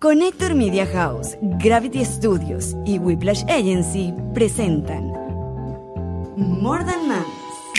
[0.00, 5.08] Connector Media House, Gravity Studios y Whiplash Agency presentan
[6.38, 7.26] More Than Moms.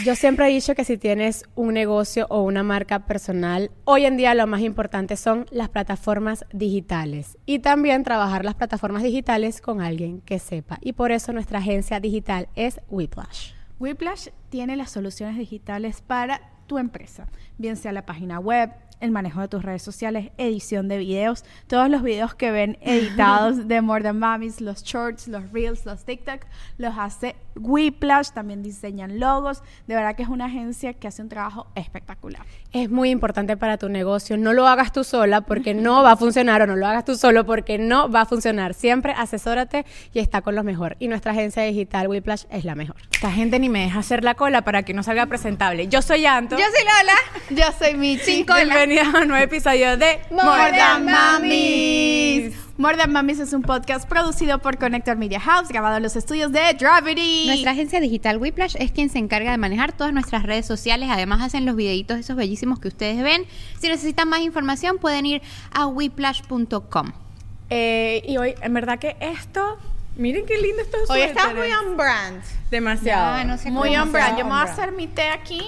[0.06, 4.18] Yo siempre he dicho que si tienes un negocio o una marca personal, hoy en
[4.18, 9.82] día lo más importante son las plataformas digitales y también trabajar las plataformas digitales con
[9.82, 10.78] alguien que sepa.
[10.80, 13.54] Y por eso nuestra agencia digital es Whiplash.
[13.80, 17.28] Whiplash tiene las soluciones digitales para tu empresa,
[17.58, 18.70] bien sea la página web,
[19.02, 23.68] el manejo de tus redes sociales, edición de videos, todos los videos que ven editados
[23.68, 26.46] de More Than Mamis, los shorts, los reels, los TikTok,
[26.78, 31.30] los hace Whiplash, también diseñan logos, de verdad que es una agencia que hace un
[31.30, 32.46] trabajo espectacular.
[32.72, 36.18] Es muy importante para tu negocio, no lo hagas tú sola porque no va a
[36.18, 38.74] funcionar o no lo hagas tú solo porque no va a funcionar.
[38.74, 40.96] Siempre asesórate y está con lo mejor.
[41.00, 42.96] Y nuestra agencia digital Whiplash es la mejor.
[43.12, 45.88] Esta gente ni me deja hacer la cola para que no salga presentable.
[45.88, 46.58] Yo soy Anto.
[46.58, 47.62] Yo soy Lola.
[47.62, 48.44] Yo soy Michi.
[48.44, 52.71] Bienvenidos a un nuevo episodio de More Than Mamis.
[52.78, 56.52] More Than Mamis es un podcast producido por Connector Media House, grabado en los estudios
[56.52, 57.46] de Gravity.
[57.48, 61.10] Nuestra agencia digital Whiplash es quien se encarga de manejar todas nuestras redes sociales.
[61.12, 63.46] Además, hacen los videitos esos bellísimos que ustedes ven.
[63.80, 65.42] Si necesitan más información, pueden ir
[65.74, 67.12] a whiplash.com.
[67.70, 69.78] Eh, y hoy, en verdad que esto...
[70.16, 72.42] Miren qué lindo estos Hoy estás muy on brand.
[72.70, 73.38] Demasiado.
[73.38, 74.38] Ya, no sé Muy on brand.
[74.38, 75.62] Yo me voy a hacer mi té aquí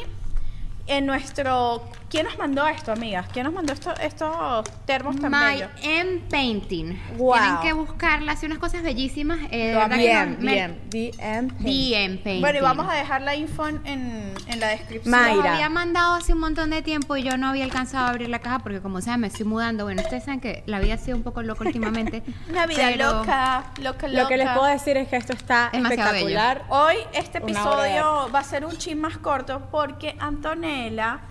[0.87, 1.83] en nuestro...
[2.13, 3.25] ¿Quién nos mandó esto, amigas?
[3.33, 5.71] ¿Quién nos mandó esto, estos termos tan My bellos?
[5.81, 7.01] M Painting.
[7.17, 7.33] Wow.
[7.33, 9.39] Tienen que buscarla, hace unas cosas bellísimas.
[9.49, 10.79] Eh, Lo bien, bien.
[10.91, 11.47] DM.
[11.57, 12.41] DM Painting.
[12.41, 15.09] Bueno, y vamos a dejar la info en, en, la descripción.
[15.09, 15.35] Mayra.
[15.37, 18.29] Los había mandado hace un montón de tiempo y yo no había alcanzado a abrir
[18.29, 19.85] la caja porque como sea me estoy mudando.
[19.85, 22.21] Bueno, ustedes saben que la vida ha sido un poco loca últimamente.
[22.47, 24.21] Una vida pero loca, loca, loca.
[24.21, 26.61] Lo que les puedo decir es que esto está Demasiado espectacular.
[26.69, 31.21] Hoy este episodio va a ser un chin más corto porque Antonella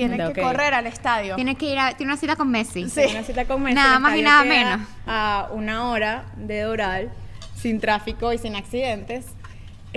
[0.00, 1.34] tiene que que- correr al estadio.
[1.36, 2.88] Tiene que ir a, tiene una cita con Messi.
[2.88, 3.02] Sí.
[3.10, 4.80] Una cita con Messi, Nada más y nada menos.
[5.06, 7.10] A una hora de Doral,
[7.56, 9.26] sin tráfico y sin accidentes.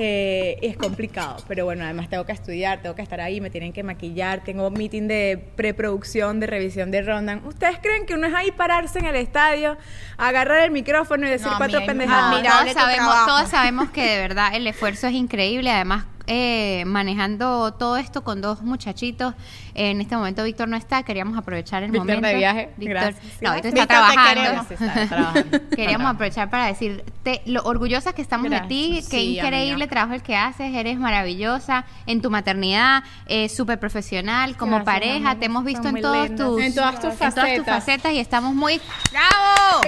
[0.02, 3.74] Eh, es complicado, pero bueno, además tengo que estudiar, tengo que estar ahí, me tienen
[3.74, 7.42] que maquillar, tengo meeting de preproducción, de revisión de Rondan.
[7.46, 9.76] ¿Ustedes creen que uno es ahí pararse en el estadio,
[10.18, 12.32] agarrar el micrófono y decir No, cuatro pendejadas?
[12.42, 15.70] No, todos sabemos, todos sabemos que de verdad el esfuerzo es increíble.
[15.70, 19.34] Además, eh, manejando todo esto con dos muchachitos.
[19.82, 22.38] En este momento Víctor no está, queríamos aprovechar el Víctor de momento.
[22.38, 23.42] viaje, Víctor, gracias.
[23.42, 24.42] no, Víctor está trabajando.
[24.42, 24.68] queremos.
[24.68, 25.60] Sí, está trabajando.
[25.70, 29.88] Queríamos aprovechar para decirte lo orgullosas que estamos de ti, qué Sí, increíble amiga.
[29.88, 35.16] trabajo el que haces, eres maravillosa en tu maternidad, eh, súper profesional, como Gracias, pareja,
[35.16, 35.36] amiga.
[35.40, 36.48] te hemos visto Son en muy todos lindas.
[36.50, 37.66] tus En todas tus en todas tus facetas.
[37.86, 38.82] facetas y estamos muy
[39.12, 39.82] ¡Bravo!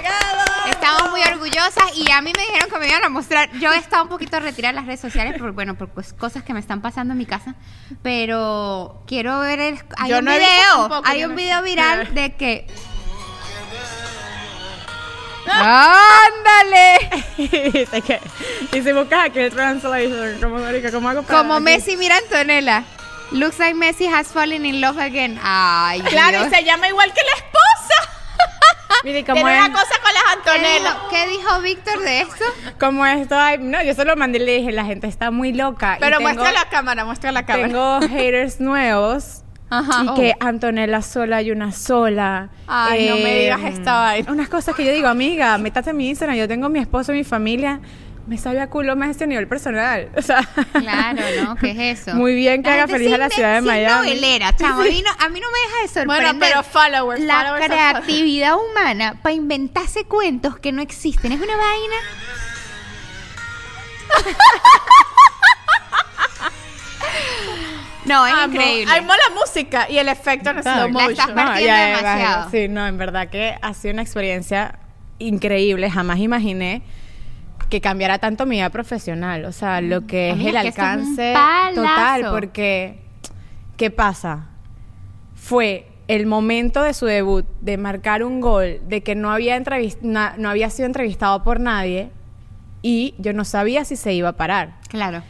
[0.70, 3.50] Estamos muy orgullosas y a mí me dijeron que me iban a mostrar.
[3.58, 6.42] Yo he estado un poquito retirada en las redes sociales por bueno, por pues, cosas
[6.44, 7.56] que me están pasando en mi casa,
[8.02, 12.32] pero quiero ver el hay Yo un no video, tampoco, hay un video viral de
[12.34, 12.66] que
[15.44, 16.98] ¡Ándale!
[17.90, 18.20] Te que-
[18.72, 21.64] y si buscas aquí el translation, como, marica, ¿cómo hago para como aquí?
[21.64, 22.84] Messi mira Antonella.
[23.32, 25.38] Looks like Messi has fallen in love again.
[25.42, 26.52] Ay, Claro, Dios.
[26.52, 28.10] y se llama igual que la esposa.
[29.04, 30.94] Mire, como Tiene es, una cosa con las ¿Qué Antonellas.
[30.94, 32.44] dijo, qué dijo Víctor de eso?
[32.78, 35.96] como esto, ay, no, yo solo mandé y le dije, la gente está muy loca.
[35.98, 37.66] Pero muestra la cámara, muestra la cámara.
[37.68, 39.41] Tengo haters nuevos.
[39.78, 40.04] Ajá.
[40.04, 40.14] Y Oh.
[40.14, 42.50] que Antonella sola y una sola.
[42.66, 44.30] Ay, no me digas esta vaina.
[44.32, 47.24] Unas cosas que yo digo, amiga, métate en mi Instagram, yo tengo mi esposo, mi
[47.24, 47.80] familia.
[48.24, 50.08] Me sabe a culo más ese nivel personal.
[50.16, 51.56] O sea, Claro, ¿no?
[51.56, 52.14] ¿Qué es eso?
[52.16, 54.06] Muy bien que haga feliz a la sí ciudad de sí Miami.
[54.10, 54.80] novelera, chamo.
[54.82, 56.06] A mí, no, a mí no me deja de sorprender.
[56.06, 61.32] Bueno, pero followers, La followers, creatividad humana para inventarse cuentos que no existen.
[61.32, 61.96] Es una vaina.
[68.12, 68.52] No, es Amo.
[68.54, 68.92] increíble.
[68.98, 71.34] Amo la música y el efecto en slow La estás motion.
[71.34, 72.50] partiendo ya, demasiado.
[72.50, 74.78] Sí, no, en verdad que ha sido una experiencia
[75.18, 75.90] increíble.
[75.90, 76.82] Jamás imaginé
[77.70, 79.44] que cambiara tanto mi vida profesional.
[79.46, 81.74] O sea, lo que es el es que es alcance palazo.
[81.82, 82.26] total.
[82.30, 83.00] Porque,
[83.76, 84.46] ¿qué pasa?
[85.34, 89.58] Fue el momento de su debut, de marcar un gol, de que no había,
[90.02, 92.10] na- no había sido entrevistado por nadie
[92.82, 94.74] y yo no sabía si se iba a parar.
[94.88, 95.22] Claro.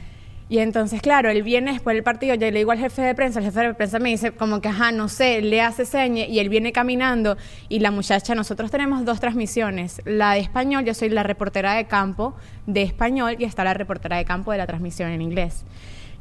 [0.53, 3.39] Y entonces, claro, él viene después del partido, yo le digo al jefe de prensa,
[3.39, 6.41] el jefe de prensa me dice como que, ajá, no sé, le hace seña y
[6.41, 7.39] él viene caminando
[7.71, 11.87] y la muchacha, nosotros tenemos dos transmisiones, la de español, yo soy la reportera de
[11.87, 12.35] campo
[12.67, 15.65] de español y está la reportera de campo de la transmisión en inglés.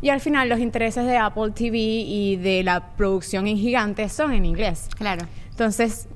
[0.01, 4.31] Y al final los intereses de Apple TV y de la producción en gigantes son
[4.31, 4.87] en inglés.
[4.97, 5.27] Claro.
[5.49, 6.07] Entonces,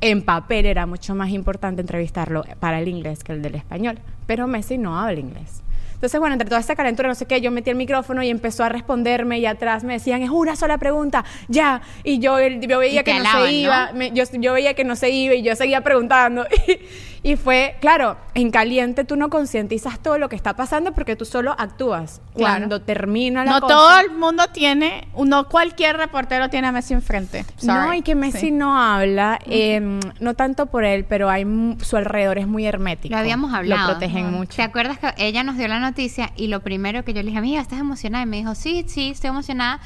[0.00, 3.98] en papel era mucho más importante entrevistarlo para el inglés que el del español.
[4.28, 5.64] Pero Messi no habla inglés.
[5.98, 8.62] Entonces, bueno, entre toda esta calentura, no sé qué, yo metí el micrófono y empezó
[8.62, 11.82] a responderme y atrás me decían, es una sola pregunta, ya.
[12.04, 13.98] Y yo, yo veía Y que no se iba, ¿no?
[13.98, 16.46] me- yo, yo veía que no se iba y yo seguía preguntando.
[17.22, 21.24] Y, fue, claro, en caliente tú no concientizas todo lo que está pasando porque tú
[21.24, 22.20] solo actúas.
[22.36, 22.58] Claro.
[22.58, 26.94] Cuando termina la No cosa- todo el mundo tiene, no cualquier reportero tiene a Messi
[26.94, 27.44] enfrente.
[27.62, 27.98] No, Sorry.
[27.98, 28.50] y que Messi Sí.
[28.50, 31.44] no habla, eh, no tanto por él, pero hay
[31.82, 33.12] su alrededor es muy hermético.
[33.14, 33.88] Lo habíamos hablado.
[33.88, 34.56] Lo protegen mucho.
[34.56, 37.38] ¿Te acuerdas que ella nos dio la noticia y lo primero que yo le dije,
[37.38, 38.24] amiga, ¿estás emocionada?
[38.24, 39.80] Y me dijo, sí, sí, estoy emocionada.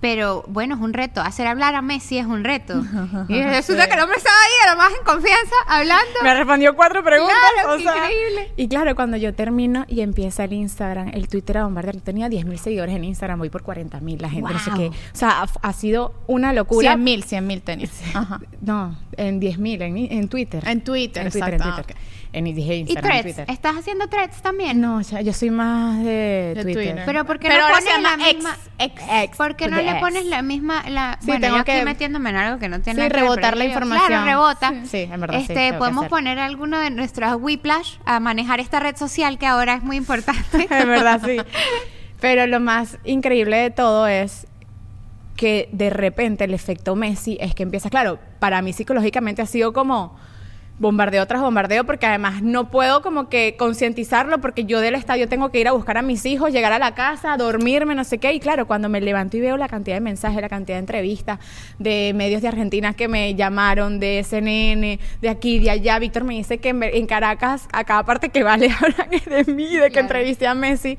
[0.00, 1.20] Pero bueno, es un reto.
[1.20, 2.82] Hacer hablar a Messi es un reto.
[3.28, 6.20] y resulta que el hombre estaba ahí, además en confianza, hablando.
[6.22, 7.36] Me respondió cuatro preguntas.
[7.54, 8.52] Claro, o qué sea, increíble.
[8.56, 12.28] Y claro, cuando yo termino y empieza el Instagram, el Twitter a bombardear, yo tenía
[12.30, 14.78] 10 mil seguidores en Instagram, voy por 40 mil, la gente, no sé Wow.
[14.78, 14.86] qué.
[14.88, 16.92] O sea, ha, ha sido una locura.
[16.92, 17.90] 100 mil, 100 mil tenis.
[18.14, 18.40] Ajá.
[18.62, 20.62] No, en 10 mil, en, en Twitter.
[20.66, 21.68] En Twitter, en Twitter, exacto.
[21.68, 21.96] en Twitter.
[22.32, 23.22] En, dije y Instagram, threads.
[23.36, 23.44] Twitter.
[23.50, 24.80] ¿Estás haciendo threads también?
[24.80, 26.84] No, o sea, yo soy más de, De Twitter.
[26.84, 27.02] Twitter.
[27.04, 28.56] Pero ¿por qué Pero no ahora pones la ex, misma...
[28.78, 29.02] ex.
[29.10, 30.00] Ex, ¿Por qué no le ex.
[30.00, 30.88] pones la misma...
[30.88, 31.18] La...
[31.20, 33.14] Sí, bueno, tengo yo aquí que- metiéndome en algo que no tiene Sí, nada que
[33.14, 34.06] ver, rebotar pero la información.
[34.06, 34.70] Claro, rebota.
[34.70, 38.96] Sí, sí, en verdad, Este, podemos poner alguno de nuestros Whiplash a manejar esta red
[38.96, 40.68] social que ahora es muy importante.
[40.70, 41.36] en verdad, sí.
[42.20, 44.46] Pero lo más increíble de todo es
[45.36, 49.72] que de repente el efecto Messi es que empieza, claro, para mí psicológicamente ha sido
[49.72, 50.16] como
[50.80, 55.50] bombardeo tras bombardeo porque además no puedo como que concientizarlo porque yo del estadio tengo
[55.50, 58.32] que ir a buscar a mis hijos, llegar a la casa, dormirme, no sé qué.
[58.32, 61.38] Y claro, cuando me levanto y veo la cantidad de mensajes, la cantidad de entrevistas
[61.78, 65.98] de medios de Argentina que me llamaron, de CNN, de aquí, de allá.
[65.98, 69.52] Víctor me dice que en, en Caracas, a cada parte que va le hablan de
[69.52, 70.96] mí, de que entrevisté a Messi.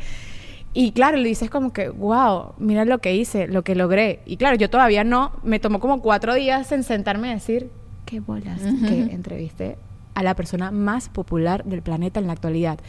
[0.74, 4.19] Y claro, le dices como que, wow, mira lo que hice, lo que logré.
[4.25, 7.69] Y claro, yo todavía no, me tomó como cuatro días en sentarme a decir,
[8.06, 9.77] qué bolas que entrevisté
[10.13, 12.80] a la persona más popular del planeta en la actualidad.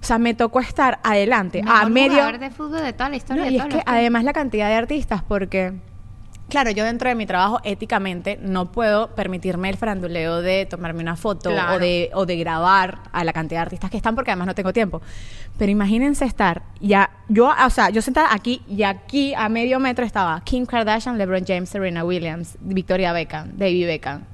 [0.00, 2.10] O sea, me tocó estar adelante, a medio...
[2.10, 3.44] jugador de fútbol de toda la historia.
[3.44, 5.72] No, de y es que además la cantidad de artistas, porque,
[6.50, 11.16] claro, yo dentro de mi trabajo éticamente no puedo permitirme el faranduleo de tomarme una
[11.16, 11.76] foto Claro.
[11.76, 14.54] o, de, o de grabar a la cantidad de artistas que están, porque además no
[14.54, 15.00] tengo tiempo.
[15.56, 20.04] Pero imagínense estar, ya, yo, o sea, yo sentada aquí y aquí a medio metro
[20.04, 24.24] estaba Kim Kardashian, LeBron James, Serena Williams, Victoria Beckham, David Beckham.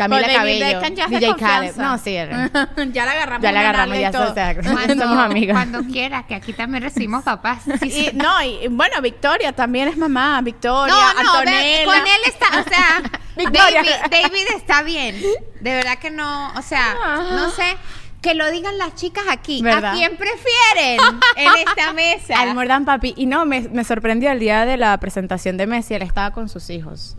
[0.00, 1.76] Camila Por Cabello, DJ Khaled.
[1.76, 2.14] No, sí,
[2.92, 3.42] ya la agarramos.
[3.42, 4.12] ya la agarramos, ya
[4.98, 5.54] somos amigas.
[5.54, 7.64] cuando quiera, que aquí también recibimos papás.
[7.64, 8.10] Sí, sí.
[8.10, 10.40] Y, no, y bueno, Victoria también es mamá.
[10.40, 13.02] Victoria, No, no, ve, con él está, o sea.
[13.36, 15.20] David, David está bien.
[15.60, 16.94] De verdad que no, o sea,
[17.32, 17.76] no sé,
[18.22, 19.60] que lo digan las chicas aquí.
[19.60, 19.92] ¿Verdad?
[19.92, 20.98] ¿A quién prefieren
[21.36, 22.40] en esta mesa?
[22.40, 23.12] Al Mordan Papi.
[23.18, 26.48] Y no, me, me sorprendió el día de la presentación de Messi, él estaba con
[26.48, 27.16] sus hijos.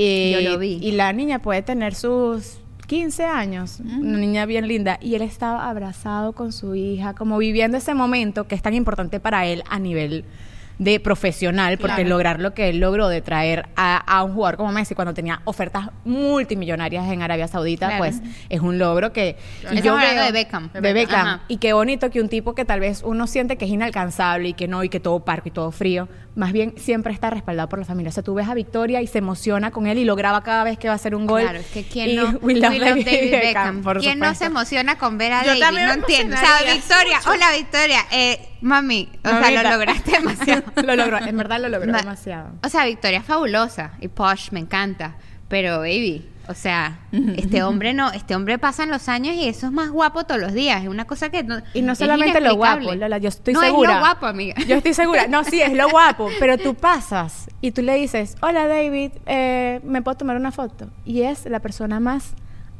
[0.00, 0.78] Y, Yo lo vi.
[0.80, 5.68] Y la niña puede tener sus 15 años, una niña bien linda, y él estaba
[5.68, 9.78] abrazado con su hija, como viviendo ese momento que es tan importante para él a
[9.78, 10.24] nivel
[10.78, 12.10] de profesional, porque Claro.
[12.10, 15.42] lograr lo que él logró de traer a, a un jugador como Messi cuando tenía
[15.44, 17.98] ofertas multimillonarias en Arabia Saudita, Claro.
[18.04, 19.36] pues es un logro que...
[19.72, 20.70] y Estamos hablando de Beckham.
[20.72, 21.26] de Beckham.
[21.26, 21.40] Ajá.
[21.48, 24.52] Y qué bonito que un tipo que tal vez uno siente que es inalcanzable y
[24.54, 27.78] que no, y que todo parco y todo frío, más bien siempre está respaldado por
[27.78, 28.08] la familia.
[28.08, 30.64] O sea, tú ves a Victoria y se emociona con él y lo graba cada
[30.64, 31.42] vez que va a hacer un gol.
[31.42, 32.22] Claro, es que quién Y no.
[32.40, 33.82] we love We love David David Beckham, Beckham.
[33.82, 35.60] por ¿Quién no se emociona con ver a Yo David?
[35.60, 36.36] también No entiendo.
[36.36, 37.30] O sea, Victoria, mucho.
[37.30, 40.62] hola Victoria, eh, mami, o sea, lo lograste demasiado.
[40.84, 42.50] lo logró, en verdad lo logró Ma- demasiado.
[42.64, 45.16] O sea, Victoria es fabulosa y Posh me encanta,
[45.48, 47.00] pero baby, o sea,
[47.36, 50.54] este hombre no, este hombre pasan los años y eso es más guapo todos los
[50.54, 52.94] días, es una cosa que no Y no solamente lo guapo.
[52.94, 53.90] Lola, yo estoy no, segura.
[53.90, 54.54] es lo guapo, amiga.
[54.66, 55.26] Yo estoy segura.
[55.28, 56.28] No, sí, es lo guapo.
[56.40, 60.88] Pero tú pasas y tú le dices, hola David, eh, ¿me puedo tomar una foto?
[61.04, 62.32] Y es la persona más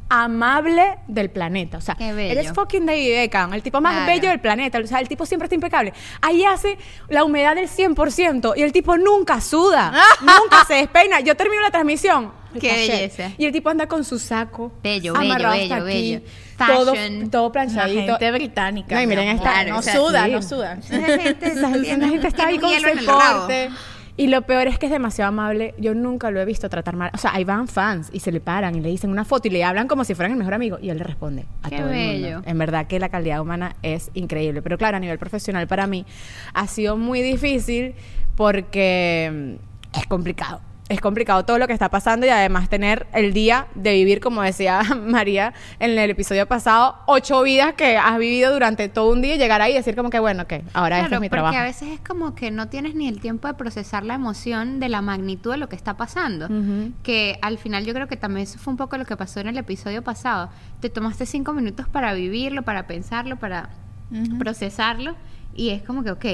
[0.09, 1.77] amable del planeta.
[1.77, 2.31] O sea, Qué bello.
[2.39, 4.11] eres fucking David Beckham, el tipo más Claro.
[4.11, 4.79] bello del planeta.
[4.79, 5.93] O sea, el tipo siempre está impecable.
[6.21, 11.19] Ahí hace la humedad del 100% y el tipo nunca suda, nunca se despeina.
[11.21, 12.31] Yo termino la transmisión.
[12.53, 12.87] Qué Caché.
[12.87, 13.31] belleza.
[13.37, 14.71] Y el tipo anda con su saco.
[14.81, 16.25] Bello, amarrado bello, hasta bello, aquí,
[16.57, 16.73] bello.
[16.75, 16.93] Todo,
[17.29, 18.01] todo La planchadito.
[18.17, 18.95] gente británica.
[18.95, 19.43] No, y miren mi esta-.
[19.51, 20.31] Claro, no o sea, suda, sí.
[20.31, 20.73] no suda.
[20.81, 23.69] Esa gente, Esa gente, esa gente está ahí con su corte.
[24.19, 25.73] Y lo peor es que es demasiado amable.
[25.77, 27.09] Yo nunca lo he visto tratar mal.
[27.13, 29.51] O sea, ahí van fans y se le paran y le dicen una foto y
[29.51, 30.77] le hablan como si fueran el mejor amigo.
[30.81, 32.41] Y él le responde a Qué todo el mundo.
[32.45, 34.61] En verdad que la calidad humana es increíble.
[34.61, 36.05] Pero claro, a nivel profesional para mí
[36.53, 37.95] ha sido muy difícil
[38.35, 39.57] porque
[39.93, 40.59] mm, es complicado.
[40.89, 44.41] Es complicado todo lo que está pasando y además tener el día de vivir, como
[44.41, 49.35] decía María en el episodio pasado, ocho vidas que has vivido durante todo un día
[49.35, 51.41] y llegar ahí y decir como que bueno, ok, ahora este Claro, es mi porque
[51.41, 51.57] trabajo.
[51.59, 54.89] a veces es como que no tienes ni el tiempo de procesar la emoción de
[54.89, 56.47] la magnitud de lo que está pasando.
[57.03, 59.47] Que al final yo creo que también eso fue un poco lo que pasó en
[59.47, 60.49] el episodio pasado.
[60.79, 63.69] Te tomaste cinco minutos para vivirlo, para pensarlo, para
[64.39, 65.15] procesarlo
[65.55, 66.25] Y es como que, ok,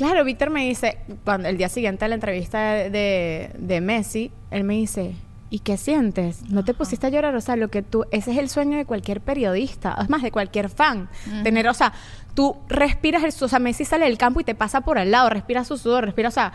[0.00, 4.64] Claro, Víctor me dice, cuando el día siguiente de la entrevista de, de Messi, él
[4.64, 5.14] me dice,
[5.50, 6.48] ¿y qué sientes?
[6.48, 7.36] ¿No te pusiste a llorar?
[7.36, 10.30] O sea, lo que tú, ese es el sueño de cualquier periodista, es más, de
[10.30, 11.10] cualquier fan.
[11.42, 11.92] Tener, o sea,
[12.32, 15.28] tú respiras el, o sea, Messi sale del campo y te pasa por al lado,
[15.28, 16.54] respira su sudor, respira, o sea,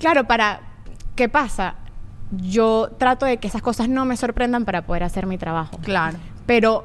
[0.00, 0.62] claro, para,
[1.14, 1.76] ¿qué pasa?
[2.32, 5.78] Yo trato de que esas cosas no me sorprendan para poder hacer mi trabajo.
[5.84, 6.18] Claro.
[6.46, 6.82] Pero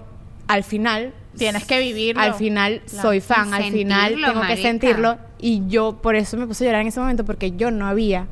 [0.48, 2.22] al final Tienes que vivirlo.
[2.22, 6.64] al final soy fan, al final tengo que sentirlo y yo por eso me puse
[6.64, 8.28] a llorar en ese momento porque yo no había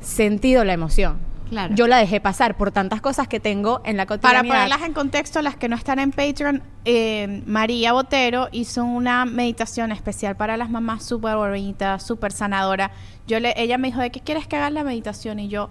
[0.00, 1.18] sentido la emoción.
[1.50, 1.74] Claro.
[1.74, 4.54] Yo la dejé pasar por tantas cosas que tengo en la Para cotidianidad.
[4.54, 9.92] ponerlas en contexto, las que no están en Patreon, eh, María Botero hizo una meditación
[9.92, 12.90] especial para las mamás súper bonita, súper sanadora.
[13.26, 15.38] Yo le, ella me dijo, ¿de qué quieres que haga la meditación?
[15.38, 15.68] Y yo,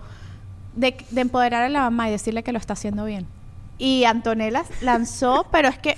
[0.76, 3.26] de, de empoderar a la mamá y decirle que lo está haciendo bien.
[3.80, 5.98] Y Antonella lanzó, pero es que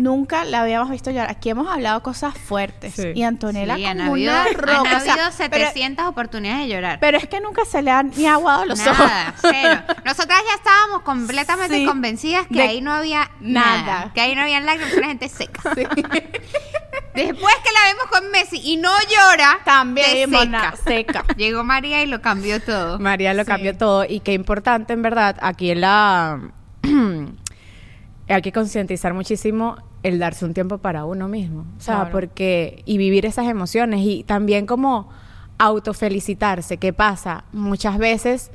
[0.00, 1.30] nunca la habíamos visto llorar.
[1.30, 2.94] Aquí hemos hablado cosas fuertes.
[2.94, 3.12] Sí.
[3.14, 4.80] Y Antonella sí, han como habido, una han roca.
[4.96, 6.98] o sea, habido pero- 700 oportunidades de llorar.
[7.00, 8.98] pero es que nunca se le han ni aguado los ojos.
[8.98, 9.82] Nada, cero.
[10.04, 11.86] Nosotras ya estábamos completamente Sí.
[11.86, 13.82] convencidas que ahí no había nada.
[13.82, 14.12] nada.
[14.14, 15.60] Que ahí no había lágrimas, una gente seca.
[17.14, 20.74] Después que la vemos con Messi y no llora, También seca.
[20.84, 21.24] seca.
[21.36, 22.98] Llegó María y lo cambió todo.
[23.00, 23.48] María lo Sí.
[23.48, 26.38] cambió todo y qué importante en verdad aquí en la
[28.28, 32.10] hay que concientizar muchísimo el darse un tiempo para uno mismo, o sea, Claro.
[32.12, 35.08] porque y vivir esas emociones y también como
[35.58, 36.78] autofelicitarse.
[36.78, 37.44] ¿Qué pasa?
[37.52, 38.50] Muchas veces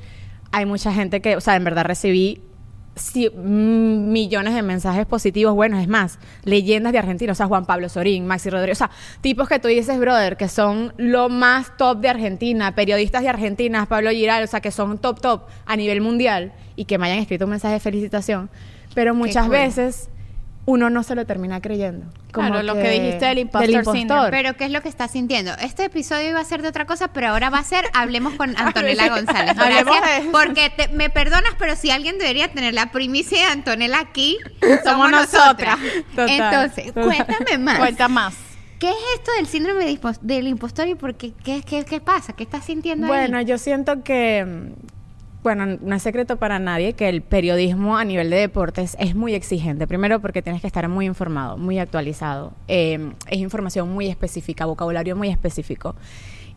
[0.52, 2.42] hay mucha gente que, o sea, en verdad recibí
[3.14, 7.90] mm, millones de mensajes positivos, buenos, es más, leyendas de Argentina, o sea, Juan Pablo
[7.90, 12.00] Sorín, Maxi Rodríguez, o sea, tipos que tú dices, brother, que son lo más top
[12.00, 16.02] de Argentina, periodistas de Argentina, Pablo Giral, o sea, que son top, top a nivel
[16.02, 18.50] mundial y que me hayan escrito un mensaje de felicitación,
[18.94, 19.52] pero muchas cool.
[19.52, 20.10] veces
[20.68, 22.08] uno no se lo termina creyendo.
[22.32, 24.30] Claro, lo que dijiste del impostor.
[24.32, 25.52] Pero ¿qué es lo que estás sintiendo?
[25.62, 28.50] Este episodio iba a ser de otra cosa, pero ahora va a ser Hablemos con
[28.60, 29.56] Antonella González.
[29.56, 34.38] Gracias, porque te- me perdonas, pero si alguien debería tener la primicia de Antonella aquí,
[34.62, 35.78] somos, Somos nosotras.
[36.16, 37.04] Total, Entonces, total.
[37.26, 37.78] cuéntame más.
[37.78, 38.36] Cuenta más.
[38.80, 42.34] ¿Qué es esto del síndrome de del impostor y por qué, qué, qué, qué pasa?
[42.34, 43.46] ¿Qué estás sintiendo Bueno, ahí?
[43.46, 44.46] yo siento que,
[45.46, 49.36] bueno, no es secreto para nadie que el periodismo a nivel de deportes es muy
[49.36, 49.86] exigente.
[49.86, 52.54] Primero porque tienes que estar muy informado, muy actualizado.
[52.68, 55.96] Eh, es información muy específica, vocabulario muy específico.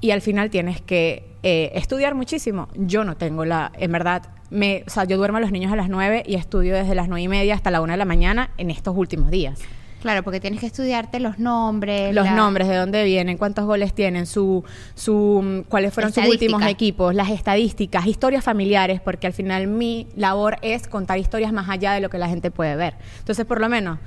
[0.01, 2.69] Y al final tienes que eh, estudiar muchísimo.
[2.77, 5.77] Yo no tengo la, en verdad, me, o sea, yo duermo a los niños a
[5.77, 8.53] las 9 y estudio desde las 9 y media hasta la 1 de la mañana
[8.57, 9.61] en estos últimos días.
[10.01, 12.15] Claro, porque tienes que estudiarte los nombres.
[12.15, 14.65] Los la- nombres, de dónde vienen, cuántos goles tienen, su,
[14.95, 20.57] su, cuáles fueron sus últimos equipos, las estadísticas, historias familiares, porque al final mi labor
[20.63, 22.95] es contar historias más allá de lo que la gente puede ver.
[23.19, 23.99] Entonces, por lo menos,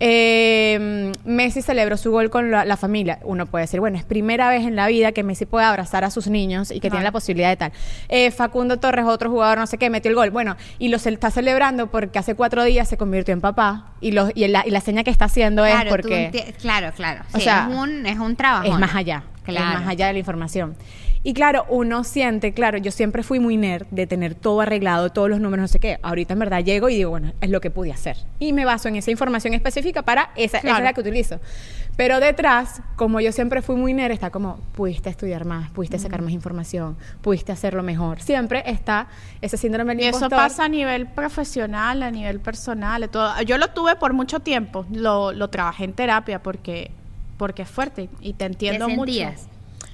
[0.00, 3.18] eh, Messi celebró su gol con la, la familia.
[3.22, 6.10] Uno puede decir, bueno, es primera vez en la vida que Messi puede abrazar a
[6.10, 7.72] sus niños y que tiene la posibilidad de tal.
[8.08, 10.30] Eh, Facundo Torres, otro jugador, no sé qué, metió el gol.
[10.30, 14.30] Bueno, y lo está celebrando porque hace cuatro días se convirtió en papá y, los,
[14.34, 16.54] y, la, y la seña que está haciendo Claro, es porque...
[16.60, 17.22] claro, claro.
[17.32, 18.66] O Sí, sea, es un, es un trabajo.
[18.66, 19.24] Es más allá.
[19.58, 19.72] Claro.
[19.78, 20.76] Es más allá de la información.
[21.22, 25.28] Y claro, uno siente, claro, yo siempre fui muy nerd de tener todo arreglado, todos
[25.28, 25.98] los números, no sé qué.
[26.02, 28.16] Ahorita en verdad llego y digo, bueno, es lo que pude hacer.
[28.38, 30.78] Y me baso en esa información específica para esa, esa Claro.
[30.78, 31.38] es la que utilizo.
[31.98, 36.22] Pero detrás, como yo siempre fui muy nerd, está como, pudiste estudiar más, pudiste sacar
[36.22, 38.22] más información, pudiste hacerlo mejor.
[38.22, 39.08] Siempre está
[39.42, 40.38] ese síndrome del Y eso impostor.
[40.38, 43.42] pasa a nivel profesional, a nivel personal, todo.
[43.42, 46.92] Yo lo tuve por mucho tiempo, lo, lo trabajé en terapia porque,
[47.40, 49.12] porque es fuerte y te entiendo ¿Te mucho.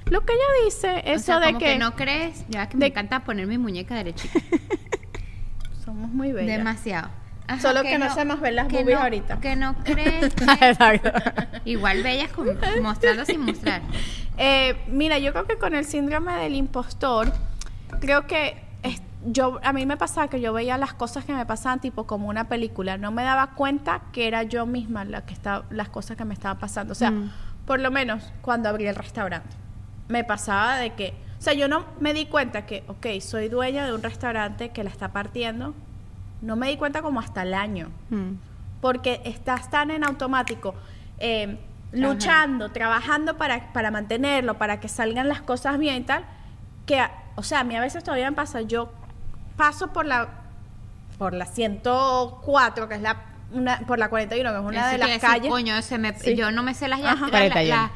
[0.07, 2.81] Lo que ella dice, O eso sea, de como que, no crees, ya que de-
[2.81, 4.41] me encanta poner mi muñeca derechita.
[5.85, 6.59] somos muy bellas.
[6.59, 7.09] Demasiado.
[7.47, 9.39] Ajá, Solo que no se nos ven las que boobies no- ahorita.
[9.41, 10.35] Que no crees.
[10.35, 13.83] que- igual bellas con- mostrando sin mostrar.
[14.39, 17.33] Eh, mira, yo creo que con el síndrome del impostor,
[18.01, 18.57] creo que
[19.25, 22.29] yo a mí me pasaba que yo veía las cosas que me pasaban tipo como
[22.29, 26.17] una película, no me daba cuenta que era yo misma la que estaba, las cosas
[26.17, 26.93] que me estaban pasando.
[26.93, 27.31] O sea, Mm.
[27.67, 29.49] por lo menos cuando abrí el restaurante,
[30.09, 33.85] me pasaba de que, o sea, yo no me di cuenta que, ok, soy dueña
[33.87, 35.75] de un restaurante que la está partiendo,
[36.43, 38.35] no me di cuenta como hasta el año Mm.
[38.81, 40.75] porque estás tan en automático,
[41.19, 41.59] eh,
[41.93, 46.25] luchando, trabajando para, para mantenerlo, para que salgan las cosas bien y tal,
[46.85, 47.03] que,
[47.37, 48.93] o sea, a mí a veces todavía me pasa, yo
[49.57, 50.29] paso por la,
[51.19, 53.17] por la 104, que es la,
[53.53, 55.51] una, por la 41, que es una Eso de las decir, calles.
[55.51, 56.37] Coño, se me- Sí.
[56.37, 57.15] yo no me sé las Ajá.
[57.15, 57.69] la- la- 41.
[57.77, 57.91] la-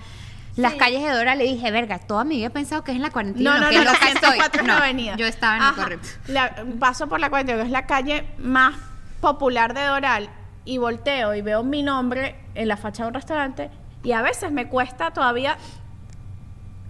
[0.57, 0.79] las Sí.
[0.79, 1.35] calles de Dora.
[1.37, 3.50] Le dije, verga, toda mi vida he pensado que es en la 41.
[3.55, 4.31] No, no, que no, la loca estoy.
[4.33, 5.17] 104 es No, la avenida.
[5.17, 5.71] Yo estaba en Ajá.
[5.76, 6.09] lo correcto.
[6.29, 8.75] La- paso por la 41, que es la calle más
[9.21, 10.31] popular de Doral,
[10.64, 13.71] y volteo y veo mi nombre en la fachada de un restaurante
[14.02, 15.57] Y a veces me cuesta todavía,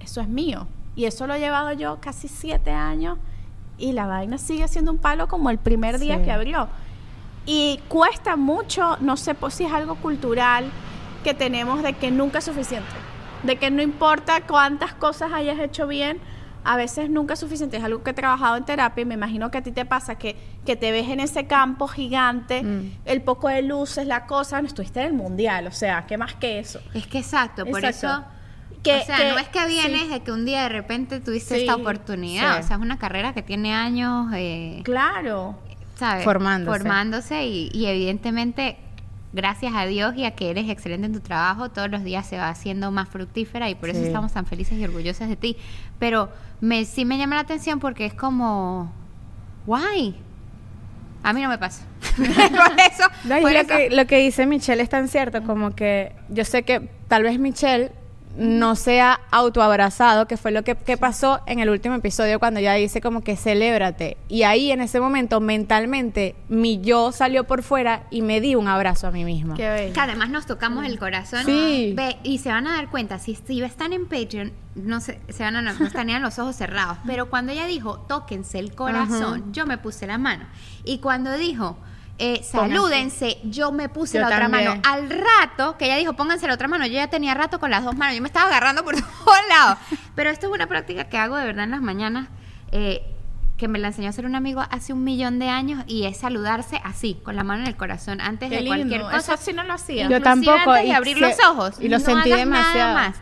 [0.01, 0.67] eso es mío.
[0.97, 3.19] Y eso lo he llevado yo casi siete años
[3.81, 6.25] y la vaina sigue siendo un palo como el primer día Sí.
[6.25, 6.69] que abrió.
[7.47, 10.67] Y cuesta mucho, no sé pues, si es algo cultural
[11.25, 12.89] que tenemos de que nunca es suficiente.
[13.43, 16.19] De que no importa cuántas cosas hayas hecho bien,
[16.63, 17.79] a veces nunca es suficiente.
[17.79, 20.17] Es algo que he trabajado en terapia y me imagino que a ti te pasa
[20.17, 22.91] que, que te ves en ese campo gigante, Mm.
[23.07, 24.61] el poco de luces, la cosa.
[24.61, 26.81] No estuviste en el mundial, o sea, ¿qué más que eso?
[26.93, 28.07] Es que exacto, por Exacto.
[28.25, 28.25] eso.
[28.83, 30.09] Que- o sea, que- no es que vienes sí.
[30.09, 32.55] de que un día de repente tuviste Sí, esta oportunidad.
[32.57, 32.61] sí.
[32.65, 35.59] O sea, es una carrera que tiene años, eh, Claro.
[35.97, 36.25] ¿sabes?
[36.25, 36.79] Formándose.
[36.79, 38.79] Formándose y, y evidentemente,
[39.33, 42.39] gracias a Dios y a que eres excelente en tu trabajo, todos los días se
[42.39, 45.57] va haciendo más fructífera y por eso estamos tan felices y orgullosas de ti.
[45.99, 46.31] Pero
[46.63, 48.91] me, sí me llama la atención porque es como,
[49.67, 50.17] guay.
[51.23, 51.85] A mí no me pasa.
[52.17, 55.43] por eso, No, y por lo eso- que, lo que dice Michelle es tan cierto,
[55.43, 57.93] como que yo sé que tal vez Michelle
[58.37, 62.75] no sea autoabrazado, que fue lo que, que pasó en el último episodio cuando ella
[62.75, 64.17] dice como que celébrate.
[64.29, 68.69] Y ahí en ese momento mentalmente mi yo salió por fuera y me di un
[68.69, 69.55] abrazo a mí misma.
[69.55, 69.93] Qué bello.
[69.93, 71.45] Que además nos tocamos el corazón.
[71.45, 71.93] Sí.
[71.97, 75.43] Ve, y se van a dar cuenta, si, si están en Patreon, no se, se
[75.43, 76.99] van a no, tenían los ojos cerrados.
[77.07, 80.45] Pero cuando ella dijo, tóquense el corazón, yo me puse la mano.
[80.85, 81.77] Y cuando dijo,
[82.21, 84.69] eh, salúdense, yo me puse Yo la otra también.
[84.69, 84.83] mano.
[84.85, 87.83] Al rato, que ella dijo, pónganse la otra mano, yo ya tenía rato con las
[87.85, 89.79] dos manos, yo me estaba agarrando por todos lados.
[90.15, 92.29] Pero esto es una práctica que hago de verdad en las mañanas.
[92.73, 93.03] eh,
[93.57, 96.17] que me la enseñó a hacer un amigo hace un millón de años y es
[96.17, 99.35] saludarse así, con la mano en el corazón, antes Qué de cualquier cosa.
[99.35, 100.09] Eso sí no lo hacía.
[100.09, 101.75] Yo Inclusive tampoco, Antes de y abrir se- los ojos.
[101.79, 102.95] y lo no sentí hagas demasiado.
[102.95, 103.17] Nada más.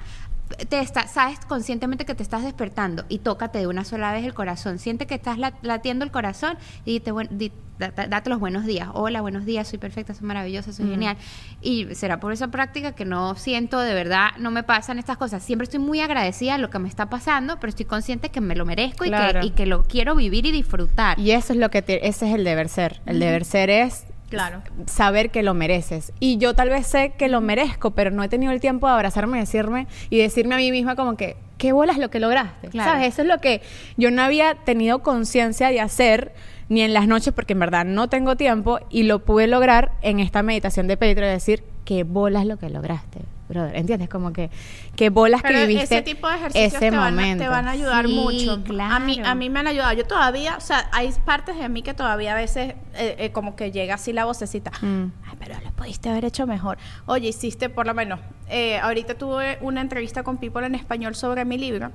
[0.68, 4.34] Te está- sabes conscientemente que te estás despertando y tócate de una sola vez el
[4.34, 4.78] corazón.
[4.78, 8.40] Siente que estás lat- latiendo el corazón y dite, buen- di- da- da- date los
[8.40, 8.88] buenos días.
[8.94, 11.16] Hola, buenos días, soy perfecta, soy maravillosa, soy genial.
[11.60, 15.42] Y será por esa práctica que no siento, de verdad, no me pasan estas cosas.
[15.44, 18.56] Siempre estoy muy agradecida de lo que me está pasando, pero estoy consciente que me
[18.56, 21.18] lo merezco y, que, y que lo quiero vivir y disfrutar.
[21.20, 23.00] Y eso es lo que te- ese es el deber ser.
[23.06, 24.62] El deber ser es Claro.
[24.86, 26.12] saber que lo mereces.
[26.20, 28.92] Y yo tal vez sé que lo merezco, pero no he tenido el tiempo de
[28.92, 32.68] abrazarme y decirme y decirme a mí misma como que qué bolas lo que lograste.
[32.68, 32.92] Claro.
[32.92, 33.14] ¿Sabes?
[33.14, 33.62] Eso es lo que
[33.96, 36.32] yo no había tenido conciencia de hacer
[36.68, 40.20] ni en las noches porque en verdad no tengo tiempo y lo pude lograr en
[40.20, 43.20] esta meditación de Pedro de decir qué bolas lo que lograste.
[43.48, 44.08] Brother, ¿entiendes?
[44.08, 44.50] Como que
[44.94, 47.44] qué bolas Pero que viviste ese tipo de ejercicios ese te van, a- momento.
[47.44, 48.52] te van a ayudar Sí, mucho.
[48.52, 49.30] A mí, claro.
[49.30, 49.92] a mí me han ayudado.
[49.94, 53.56] Yo todavía, o sea, hay partes de mí que todavía a veces eh, eh, como
[53.56, 54.70] que llega así la vocecita.
[54.82, 55.12] Mm.
[55.26, 56.76] Ay, pero lo pudiste haber hecho mejor.
[57.06, 58.20] Oye, hiciste por lo menos.
[58.50, 61.90] eh, ahorita tuve una entrevista con People en español sobre mi libro.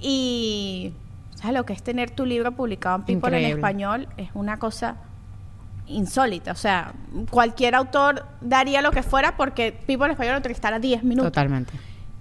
[0.00, 0.92] Y
[1.34, 4.08] ¿sabes lo que es tener tu libro publicado en People en español?
[4.16, 4.96] Es una cosa
[5.86, 6.52] insólita.
[6.52, 6.92] O sea,
[7.30, 11.32] cualquier autor daría lo que fuera porque People en español lo entrevistara 10 minutos.
[11.32, 11.72] Totalmente.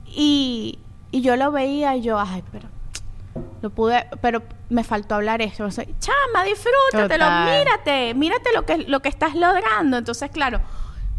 [0.08, 0.80] Y,
[1.12, 2.67] y yo lo veía y yo, ay, pero
[3.62, 5.65] lo pude, pero me faltó hablar eso.
[5.65, 7.60] O sea, Chama, disfrútatelo, Total.
[7.60, 9.97] mírate, mírate lo que, lo que estás logrando.
[9.97, 10.60] Entonces, claro,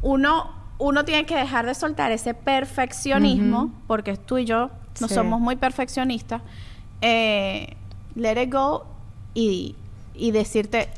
[0.02, 5.14] uno, uno tiene que dejar de soltar ese perfeccionismo, porque tú y yo no Sí.
[5.14, 6.42] somos muy perfeccionistas.
[7.00, 7.76] Eh,
[8.14, 8.84] let it go
[9.34, 9.74] y,
[10.14, 10.90] y decirte,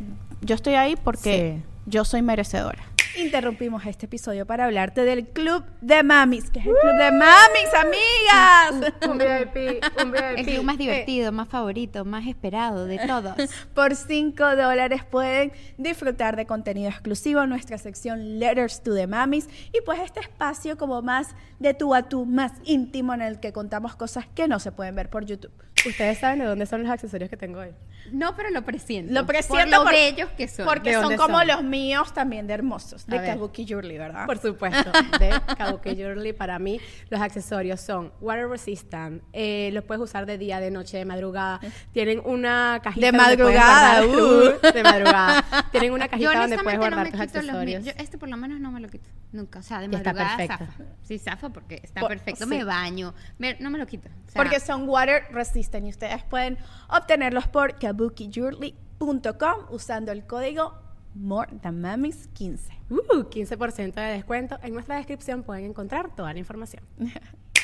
[0.44, 1.62] yo estoy ahí porque Sí.
[1.87, 2.83] yo soy merecedora.
[3.16, 7.68] Interrumpimos este episodio para hablarte del Club de Mamis, que es el Club de Mamis,
[7.81, 8.92] amigas.
[9.09, 10.38] un VIP, un VIP.
[10.38, 13.35] El club más divertido, más favorito, más esperado de todos.
[13.74, 19.48] Por 5 dólares pueden disfrutar de contenido exclusivo en nuestra sección Letters to the Mamis
[19.72, 21.29] y pues este espacio como más
[21.61, 24.96] de tú a tú, más íntimo en el que contamos cosas que no se pueden
[24.96, 25.53] ver por YouTube.
[25.87, 27.70] Ustedes saben de dónde son los accesorios que tengo hoy.
[28.11, 29.12] No, pero lo presiento.
[29.12, 30.64] Lo Por presiento lo por- bellos que son.
[30.66, 31.46] Porque ¿De son como son?
[31.46, 33.27] los míos también de hermosos, de.
[33.27, 34.27] Kabuki Jewelry, ¿verdad?
[34.27, 36.33] Por supuesto, de Kabuki Jewelry.
[36.33, 40.97] Para mí, los accesorios son water resistant, eh, los puedes usar de día, de noche,
[40.99, 41.61] de madrugada.
[41.93, 44.73] Tienen una cajita De donde madrugada, guardar- uh.
[44.73, 45.45] de madrugada.
[45.71, 47.85] Tienen una Yo cajita donde puedes no guardar me tus accesorios.
[47.85, 49.09] Yo este por lo menos no me lo quito.
[49.33, 49.59] Nunca.
[49.59, 50.64] O sea, de está madrugada perfecto.
[50.67, 50.83] zafa.
[51.03, 52.45] Sí, zafa porque está Por- perfecto.
[52.45, 52.51] sí.
[52.51, 53.14] Me baño.
[53.38, 54.09] Me- no me lo quito.
[54.09, 56.57] O sea, Porque son water resistant y ustedes pueden
[56.88, 60.75] obtenerlos por kabukijewelry.com usando el código
[61.18, 62.59] MoreThanMamis15.
[62.90, 62.96] Uh,
[63.31, 64.59] 15% de descuento.
[64.62, 66.83] En nuestra descripción pueden encontrar toda la información.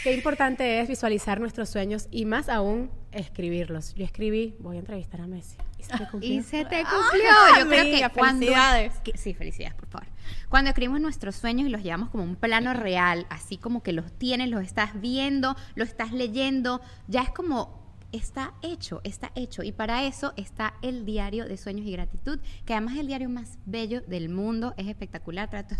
[0.03, 3.95] Qué importante es visualizar nuestros sueños y más aún escribirlos.
[3.95, 5.59] Yo escribí, voy a entrevistar a Messi.
[5.79, 6.33] Y se me cumplió.
[6.33, 7.31] Y se te cumplió.
[7.59, 8.47] Yo creo amiga, que cuando.
[8.47, 8.95] felicidades.
[9.01, 10.07] que- sí, felicidades, por favor.
[10.49, 14.11] Cuando escribimos nuestros sueños y los llevamos como un plano real, así como que los
[14.13, 17.80] tienes, los estás viendo, lo estás leyendo, ya es como.
[18.13, 19.63] Está hecho, está hecho.
[19.63, 23.29] Y para eso está el diario de sueños y gratitud, que además es el diario
[23.29, 25.49] más bello del mundo, es espectacular.
[25.49, 25.77] Trata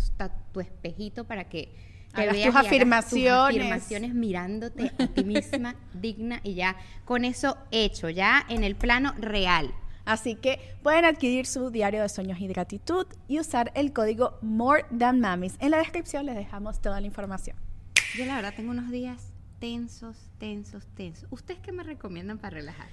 [0.51, 1.73] tu espejito para que
[2.13, 3.55] Hagas veas tus y hagas afirmaciones.
[3.55, 8.75] tus afirmaciones mirándote a ti misma, digna y ya con eso hecho, ya en el
[8.75, 9.73] plano real.
[10.03, 14.85] Así que pueden adquirir su diario de sueños y gratitud y usar el código More
[14.97, 15.55] Than Mamis.
[15.59, 17.55] En la descripción les dejamos toda la información.
[18.17, 19.30] Yo la verdad tengo unos días
[19.61, 21.27] tensos, tensos, tensos.
[21.29, 22.87] ¿Ustedes qué me recomiendan para relajar?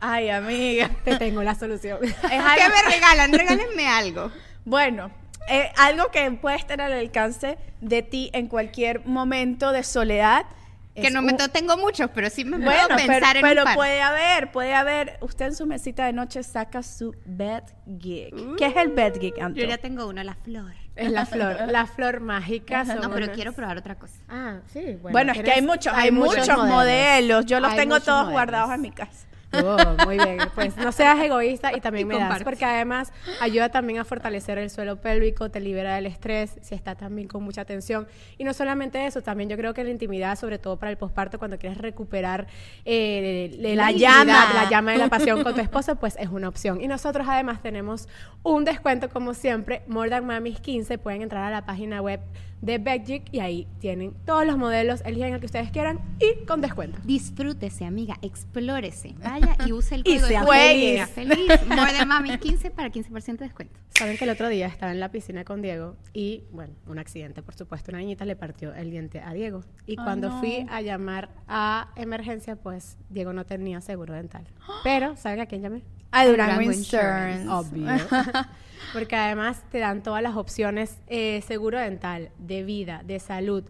[0.00, 0.90] Ay, amiga.
[1.04, 2.02] Te tengo la solución.
[2.02, 3.32] Es ¿Qué algo- me regalan?
[3.38, 4.32] Regálenme algo.
[4.64, 5.10] Bueno,
[5.48, 10.46] eh, algo que puede estar al alcance de ti en cualquier momento de soledad.
[10.94, 13.60] Que no me un- tengo muchos, pero sí me Bueno, puedo pero, pensar en pero
[13.60, 13.74] un par.
[13.76, 15.18] puede haber, puede haber.
[15.20, 17.62] Usted en su mesita de noche saca su bed
[18.00, 18.32] gig.
[18.56, 19.60] ¿Qué es el bed gig, Anto?
[19.60, 20.72] Yo ya tengo uno, la flor.
[20.96, 22.84] Es la flor, la flor mágica.
[22.86, 24.18] son No, pero unas- quiero probar otra cosa.
[24.28, 24.80] Ah, sí.
[25.00, 27.44] Bueno, Bueno, es que hay muchos, hay, muchos, modelos.
[27.46, 28.32] Yo los Hay tengo todos modelos.
[28.32, 29.26] guardados en mi casa.
[29.64, 32.44] Oh, muy bien, pues no seas egoísta y también Y me das, comparte.
[32.44, 36.94] porque además ayuda también a fortalecer el suelo pélvico, te libera del estrés, si está
[36.94, 38.06] también con mucha tensión.
[38.38, 41.38] Y no solamente eso, también yo creo que la intimidad, sobre todo para el posparto,
[41.38, 42.46] cuando quieres recuperar
[42.84, 44.52] eh, La llama.
[44.54, 46.80] la llama de la pasión con tu esposo, pues es una opción.
[46.80, 48.08] Y nosotros además tenemos
[48.42, 52.20] un descuento, como siempre, More Than Mamis 15, pueden entrar a la página web
[52.62, 56.62] de Bedgic y ahí tienen todos los modelos, eligen el que ustedes quieran y con
[56.62, 56.98] descuento.
[57.04, 59.14] Disfrútese, amiga, explórese.
[59.22, 61.46] Vaya y use el Y código sea de feliz.
[61.48, 61.66] feliz.
[61.68, 63.78] More Mami 15 para 15% de descuento.
[63.98, 67.42] Saben que el otro día estaba en la piscina con Diego y, bueno, un accidente,
[67.42, 69.62] por supuesto, una niñita le partió el diente a Diego.
[69.86, 70.40] Y Ah, cuando no.
[70.40, 74.46] fui a llamar a emergencia, pues Diego no tenía seguro dental.
[74.84, 75.82] Pero, ¿saben a quién llamé?
[76.12, 77.42] A Durango Durango Insurance.
[77.42, 77.48] Insurance.
[77.50, 78.46] Obvio.
[78.92, 83.64] Porque además te dan todas las opciones, eh, seguro dental, de vida, de salud,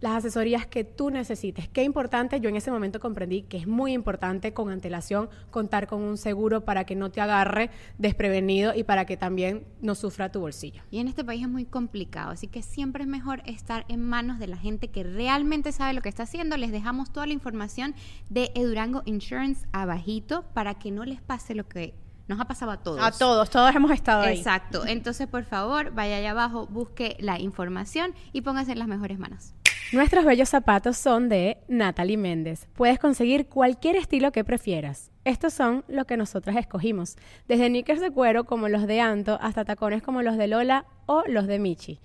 [0.00, 1.68] las asesorías que tú necesites.
[1.68, 6.02] Qué importante, yo en ese momento comprendí que es muy importante con antelación contar con
[6.02, 10.40] un seguro para que no te agarre desprevenido y para que también no sufra tu
[10.40, 10.82] bolsillo.
[10.90, 14.38] Y en este país es muy complicado, así que siempre es mejor estar en manos
[14.38, 16.56] de la gente que realmente sabe lo que está haciendo.
[16.56, 17.94] Les dejamos toda la información
[18.28, 21.94] de Edurango Insurance abajito para que no les pase lo que
[22.28, 23.00] nos ha pasado a todos.
[23.00, 24.38] A todos, todos hemos estado ahí.
[24.38, 24.84] Exacto.
[24.86, 29.54] Entonces, por favor, vaya allá abajo, busque la información y póngase en las mejores manos.
[29.92, 32.66] Nuestros bellos zapatos son de Natalie Méndez.
[32.74, 35.12] Puedes conseguir cualquier estilo que prefieras.
[35.24, 39.64] Estos son los que nosotras escogimos, desde knickers de cuero como los de Anto hasta
[39.64, 42.00] tacones como los de Lola o los de Michi.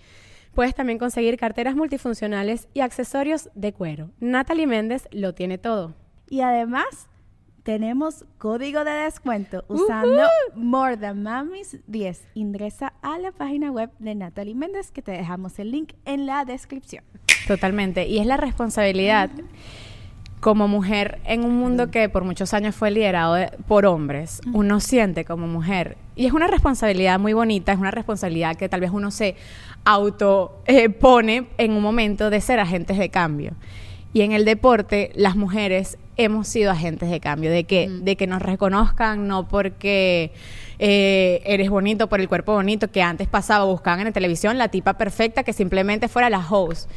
[0.53, 4.11] Puedes también conseguir carteras multifuncionales y accesorios de cuero.
[4.19, 5.95] Natalie Méndez lo tiene todo.
[6.29, 7.09] Y además
[7.63, 12.27] tenemos código de descuento usando More Than Mamis 10.
[12.35, 16.45] Ingresa a la página web de Natalie Méndez que te dejamos el link en la
[16.45, 17.03] descripción.
[17.55, 18.07] Totalmente.
[18.07, 19.29] Y es la responsabilidad
[20.39, 24.39] como mujer en un mundo que por muchos años fue liderado de- por hombres.
[24.53, 25.97] Uno siente como mujer.
[26.15, 29.35] Y es una responsabilidad muy bonita, es una responsabilidad que tal vez uno se
[29.83, 33.51] auto eh, pone en un momento de ser agentes de cambio.
[34.13, 38.27] Y en el deporte, las mujeres hemos sido agentes de cambio, de que, de que
[38.27, 40.31] nos reconozcan, no porque
[40.79, 44.69] eh, eres bonito por el cuerpo bonito, que antes pasaba, buscaban en la televisión la
[44.69, 46.89] tipa perfecta que simplemente fuera la host.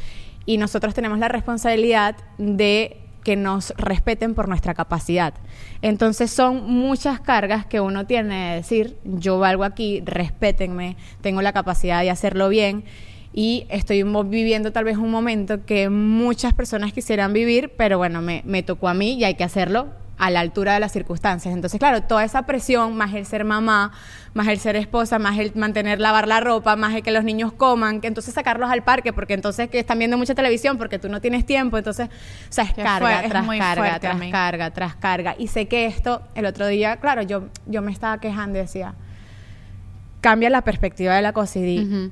[0.45, 5.33] Y nosotros tenemos la responsabilidad de que nos respeten por nuestra capacidad.
[5.81, 11.51] Entonces son muchas cargas que uno tiene de decir, yo valgo aquí, respétenme, tengo la
[11.51, 12.83] capacidad de hacerlo bien
[13.33, 18.43] y estoy viviendo tal vez un momento que muchas personas quisieran vivir, pero bueno, me,
[18.45, 21.53] me tocó a mí y hay que hacerlo a la altura de las circunstancias.
[21.53, 23.91] Entonces, claro, toda esa presión, más el ser mamá,
[24.33, 27.51] más el ser esposa, más el mantener lavar la ropa, más el que los niños
[27.51, 31.09] coman, que entonces sacarlos al parque, porque entonces que están viendo mucha televisión, porque tú
[31.09, 35.35] no tienes tiempo, entonces, o sea, es carga fue- tras carga, tras carga, tras carga.
[35.37, 38.93] Y sé que esto, el otro día, claro, yo, yo me estaba quejando y decía,
[40.21, 42.11] cambia la perspectiva de la cosa y di,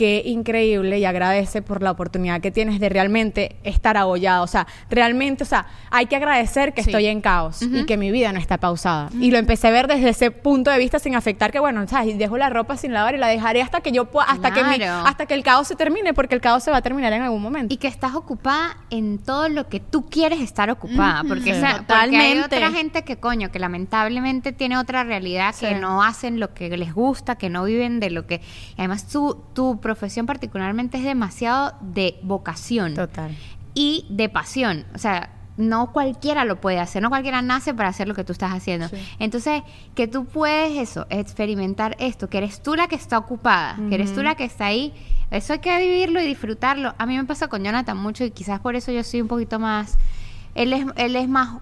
[0.00, 4.42] qué increíble y agradece por la oportunidad que tienes de realmente estar abollado.
[4.44, 6.88] O sea, realmente, o sea, hay que agradecer que Sí.
[6.88, 9.10] estoy en caos y que mi vida no está pausada.
[9.20, 12.16] Y lo empecé a ver desde ese punto de vista sin afectar que, bueno, ¿sabes?
[12.16, 14.82] Dejo la ropa sin lavar y la dejaré hasta que yo pueda, hasta que mi-
[14.82, 17.42] hasta que el caos se termine, porque el caos se va a terminar en algún
[17.42, 17.74] momento.
[17.74, 21.24] Y que estás ocupada en todo lo que tú quieres estar ocupada.
[21.28, 21.50] Porque, Sí.
[21.50, 22.56] esa- porque hay Totalmente.
[22.56, 26.94] otra gente que, coño, que lamentablemente tiene otra realidad, que no hacen lo que les
[26.94, 28.40] gusta, que no viven de lo que...
[28.78, 32.94] además, tu, tu profesión particularmente es demasiado de vocación.
[32.94, 33.36] Total.
[33.74, 34.84] y de pasión.
[34.94, 38.32] O sea, no cualquiera lo puede hacer, no cualquiera nace para hacer lo que tú
[38.32, 38.88] estás haciendo.
[39.18, 39.62] Entonces,
[39.94, 44.14] que tú puedes eso, experimentar esto, que eres tú la que está ocupada, que eres
[44.14, 44.92] tú la que está ahí.
[45.30, 46.94] Eso hay que vivirlo y disfrutarlo.
[46.98, 49.58] A mí me pasa con Jonathan mucho y quizás por eso yo soy un poquito
[49.58, 49.98] más...
[50.54, 51.58] Él es, él es más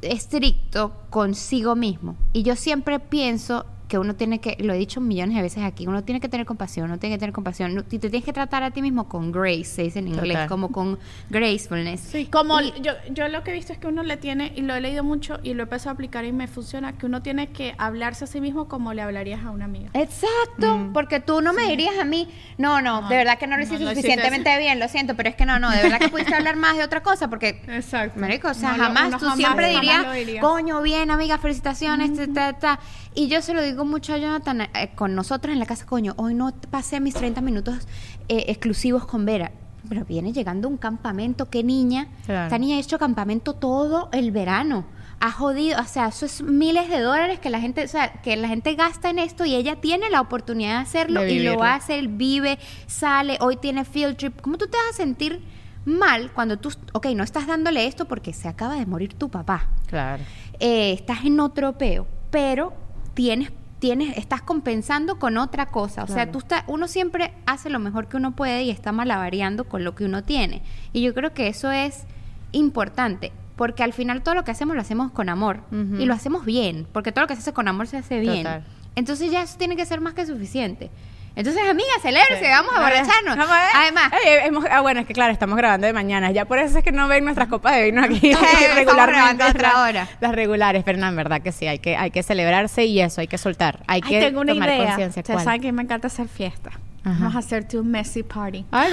[0.00, 2.16] estricto consigo mismo.
[2.32, 5.86] Y yo siempre pienso que uno tiene que, lo he dicho millones de veces aquí,
[5.86, 8.32] uno tiene que tener compasión, uno tiene que tener compasión, no- y te tienes que
[8.32, 10.48] tratar a ti mismo con grace, se dice en inglés, Total.
[10.48, 12.00] como con gracefulness.
[12.00, 14.62] Sí, como Y- yo, yo lo que he visto es que uno le tiene, y
[14.62, 17.20] lo he leído mucho y lo he empezado a aplicar y me funciona, que uno
[17.20, 19.90] tiene que hablarse a sí mismo como le hablarías a una amiga.
[19.92, 23.58] Exacto, porque tú no me dirías a mí, no, no, No, de verdad que no
[23.58, 26.08] lo hiciste no suficientemente bien, lo siento, pero es que no, no, de verdad que
[26.08, 28.18] pudiste hablar más de otra cosa, porque Exacto.
[28.18, 30.40] Marico, o sea, No lo- jamás, tú jamás- siempre jamás dirías, lo diría.
[30.40, 32.80] coño, bien, amiga, felicitaciones, ta, ta, ta".
[33.14, 36.14] Y yo se lo digo mucho a Jonathan, eh, con nosotros en la casa, coño,
[36.16, 37.86] hoy no pasé mis 30 minutos
[38.28, 39.52] eh, exclusivos con Vera.
[39.88, 42.06] Pero viene llegando un campamento, qué niña.
[42.24, 42.44] Claro.
[42.44, 44.84] Esta niña ha hecho campamento todo el verano.
[45.18, 48.36] Ha jodido, o sea, eso es miles de dólares que la gente, o sea, que
[48.36, 51.62] la gente gasta en esto y ella tiene la oportunidad de hacerlo De y lo
[51.62, 54.40] hace, él vive, sale, hoy tiene field trip.
[54.40, 55.42] ¿Cómo tú te vas a sentir
[55.84, 59.68] mal cuando tú, ok, no estás dándole esto porque se acaba de morir tu papá?
[59.86, 60.22] Claro.
[60.60, 62.72] eh, estás en otro peo, pero
[63.14, 66.04] tienes, tienes, estás compensando con otra cosa.
[66.04, 69.64] O sea, tú estás, uno siempre hace lo mejor que uno puede y está malavariando
[69.64, 70.62] con lo que uno tiene.
[70.92, 72.04] Y yo creo que eso es
[72.52, 73.32] importante.
[73.56, 76.86] Porque al final todo lo que hacemos lo hacemos con amor y lo hacemos bien,
[76.92, 78.44] porque todo lo que se hace con amor se hace bien.
[78.44, 78.64] Total.
[78.94, 80.88] Entonces ya eso tiene que ser más que suficiente.
[81.34, 82.50] Entonces, amiga, celébrese, Sí.
[82.50, 83.36] vamos a emborracharnos.
[83.36, 83.70] Vamos a ver.
[83.74, 86.30] Además, Ey, hemos- ah, bueno, es que claro, estamos grabando de mañana.
[86.30, 89.44] Ya por eso es que no ven nuestras copas de vino aquí estamos regularmente.
[89.44, 90.08] otra las- hora.
[90.20, 93.20] Las regulares, pero no, en verdad que sí, hay que, hay que celebrarse y eso,
[93.22, 93.80] hay que soltar.
[93.86, 94.86] Hay Ay, que tengo una tomar idea.
[94.86, 95.20] conciencia.
[95.20, 96.70] Ustedes saben que me encanta hacer fiesta.
[97.04, 97.16] Ajá.
[97.18, 98.64] Vamos a hacer tu messy party.
[98.70, 98.92] Ay,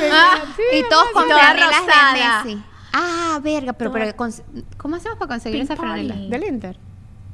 [0.55, 2.63] sí, y todos con toda franelas de Messi.
[2.93, 6.15] Ah, verga, pero, pero ¿cómo hacemos para conseguir Pink esa franela?
[6.15, 6.77] Del Inter.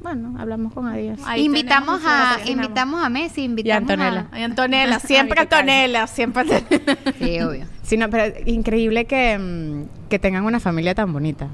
[0.05, 1.19] Bueno, hablamos con Adiós.
[1.25, 4.27] Ahí invitamos a invitamos a Messi, invitamos Antonella.
[4.31, 5.59] Ay, Antonella, siempre Ay, qué tal.
[5.61, 7.09] Antonella, siempre Antonella.
[7.09, 7.65] a Sí, obvio.
[7.81, 11.47] Sí, no, pero increíble que, mm, que tengan una familia tan bonita.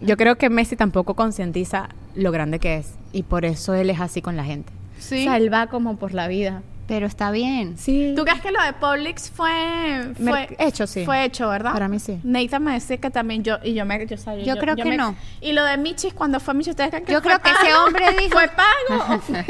[0.00, 4.00] Yo creo que Messi tampoco concientiza lo grande que es y por eso él es
[4.00, 4.72] así con la gente.
[4.98, 5.20] Sí.
[5.20, 6.62] O sea, él va como por la vida.
[6.90, 7.78] Pero está bien.
[7.78, 8.14] Sí.
[8.16, 11.04] ¿Tú crees que lo de Publix fue, fue hecho, sí.
[11.04, 11.72] Fue hecho, ¿verdad?
[11.72, 12.18] Para mí sí.
[12.24, 14.96] Nathan me decía que también yo y yo me yo, sabía, Yo creo que me-
[14.96, 15.14] no.
[15.40, 17.74] Y lo de Michis cuando fue Michis, ustedes creen que Yo fue creo que ese
[17.76, 19.44] hombre dijo- fue pago o fue,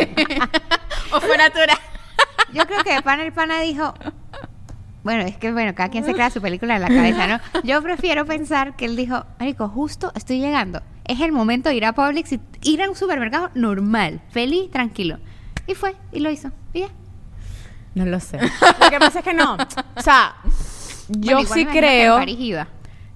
[1.15, 1.79] o fue natural.
[2.53, 3.95] Yo creo que de pana el pana dijo
[5.03, 7.41] bueno, es que bueno, cada quien se crea su película en la cabeza, ¿no?
[7.65, 10.83] Yo prefiero pensar que él dijo, Marico, justo estoy llegando.
[11.07, 15.19] Es el momento de ir a Publix y ir a un supermercado normal, feliz, tranquilo.
[15.67, 16.51] Y fue, y lo hizo.
[16.75, 16.89] Y ya.
[17.95, 18.39] No lo sé.
[18.81, 19.55] Lo que pasa es que no.
[19.97, 20.35] O sea,
[21.09, 22.21] yo Bueno, sí creo.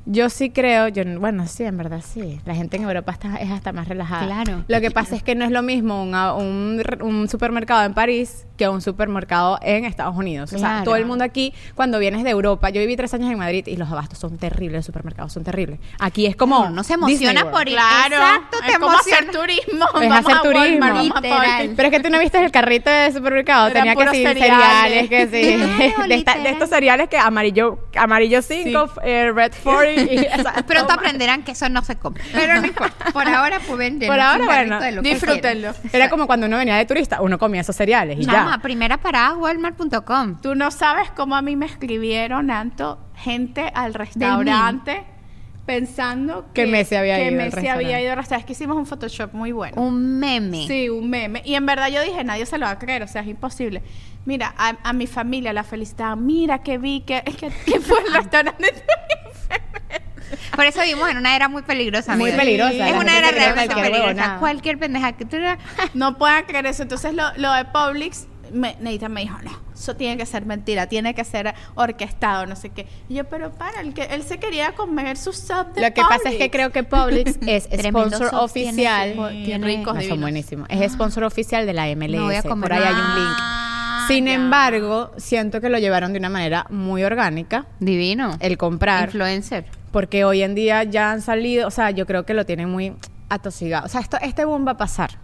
[0.07, 2.39] Yo sí creo, yo bueno, sí, en verdad sí.
[2.45, 4.27] La gente en Europa está, es hasta más relajada.
[4.27, 4.65] Claro.
[4.69, 8.69] Lo que pasa es que no es lo mismo un, un supermercado en París que
[8.69, 10.53] un supermercado en Estados Unidos.
[10.53, 10.85] O sea, Claro.
[10.85, 13.77] todo el mundo aquí, cuando vienes de Europa, yo viví tres años en Madrid y
[13.77, 15.81] los abastos son terribles, los supermercados son terribles.
[15.99, 16.65] Aquí es como.
[16.65, 17.75] No, no se emociona por ir.
[17.75, 19.33] Claro, Exacto, te es como hacer emociona.
[19.41, 19.85] turismo.
[19.87, 21.21] Es vamos hacer a Walmart, turismo.
[21.31, 21.69] vamos.
[21.77, 25.09] Pero es que tú no viste el carrito de supermercado, Eran tenía que decir cereales.
[25.09, 25.93] cereales, que sí.
[25.95, 30.43] Claro, de, esta- de estos cereales que amarillo amarillo 5, eh, red 4 y, o
[30.43, 30.95] sea, Pronto toma.
[30.95, 32.21] aprenderán que eso no se come.
[32.33, 33.07] Pero no importa.
[33.13, 35.73] Por ahora pueden Por ahora, bueno, disfrútenlo.
[35.93, 38.59] Era como cuando uno venía de turista, uno comía esos cereales y Chama, ya.
[38.59, 40.41] primera parada, walmart.com.
[40.41, 45.05] Tú no sabes cómo a mí me escribieron, Anto, gente al restaurante
[45.67, 47.85] pensando Que Messi había que ido al Messi restaurante.
[47.87, 48.43] había ido al restaurante.
[48.43, 49.81] Es que hicimos un Photoshop muy bueno.
[49.81, 50.67] Un meme.
[50.67, 51.41] Sí, un meme.
[51.45, 53.83] Y en verdad yo dije, nadie se lo va a creer, o sea, es imposible.
[54.27, 58.13] Mira, a, a mi familia la felicitaba, mira que vi que, que, que fue el
[58.15, 58.73] restaurante.
[60.57, 62.17] Por eso vivimos en una era muy peligrosa.
[62.17, 64.37] Muy peligrosa, Es una era realmente peligrosa.
[64.39, 65.37] Cualquier pendeja que tú
[65.95, 66.83] no puedan creer eso.
[66.83, 70.87] Entonces lo, lo de Publix, me, Neita me dijo, no, eso tiene que ser mentira,
[70.89, 72.87] tiene que ser orquestado, no sé qué.
[73.09, 76.03] Y yo, pero para, el que, él se quería comer su sub de Lo que
[76.03, 76.51] pasa es que Publix".
[76.53, 79.31] creo que Publix es sponsor tiene, oficial.
[79.45, 80.21] tiene- ricos, No, son divinos.
[80.21, 80.69] buenísimos.
[80.71, 82.17] Es sponsor oficial de la MLS.
[82.17, 83.37] No voy a comer Por ahí hay un link.
[83.39, 84.35] Ah, Sin ya.
[84.35, 87.67] embargo, siento que lo llevaron de una manera muy orgánica.
[87.81, 88.37] Divino.
[88.41, 89.05] El comprar.
[89.07, 89.67] Influencer.
[89.93, 92.95] Porque hoy en día ya han salido, o sea, yo creo que lo tienen muy
[93.29, 93.87] atosigado.
[93.87, 95.19] O sea, esto, este boom va a pasar.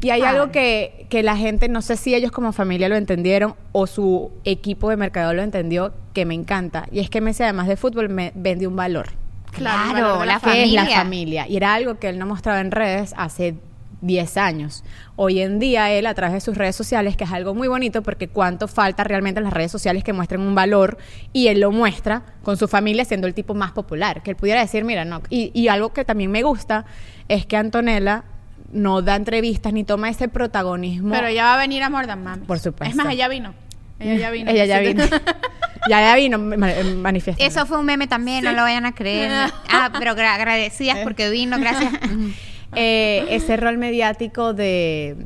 [0.00, 3.54] Y hay algo que, que la gente, no sé si ellos como familia lo entendieron
[3.72, 6.86] o su equipo de mercado lo entendió, que me encanta.
[6.90, 9.10] Y es que Messi, además de fútbol, me vende un valor.
[9.52, 10.96] Claro, valor la es la familia.
[10.96, 11.48] familia.
[11.48, 13.54] Y era algo que él no mostraba en redes hace
[14.02, 14.84] 10 años.
[15.16, 18.02] Hoy en día él a través de sus redes sociales, que es algo muy bonito
[18.02, 20.98] porque cuánto falta realmente en las redes sociales que muestren un valor
[21.32, 24.60] y él lo muestra con su familia siendo el tipo más popular, que él pudiera
[24.60, 25.22] decir, mira, no.
[25.28, 26.86] Y, y algo que también me gusta
[27.28, 28.24] es que Antonella
[28.72, 31.10] no da entrevistas ni toma ese protagonismo.
[31.12, 32.46] Pero ella va a venir a Mordan Mami.
[32.46, 32.90] Por supuesto.
[32.90, 33.54] Es más, ella vino.
[33.98, 34.50] Ella ya vino.
[34.50, 35.04] Ella ya vino.
[35.88, 37.44] ya, ya vino, ma- manifiesta.
[37.44, 39.30] Eso fue un meme también, no lo vayan a creer.
[39.68, 41.92] Ah, pero gra- agradecidas porque vino, gracias.
[42.74, 45.16] eh, ese rol mediático de,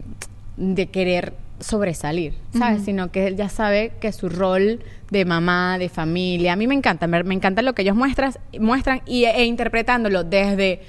[0.56, 2.84] de querer sobresalir, ¿sabes?
[2.84, 4.80] Sino que él ya sabe que su rol
[5.10, 8.38] de mamá, de familia, a mí me encanta, me, me encanta lo que ellos muestras,
[8.58, 10.82] muestran y, e interpretándolo desde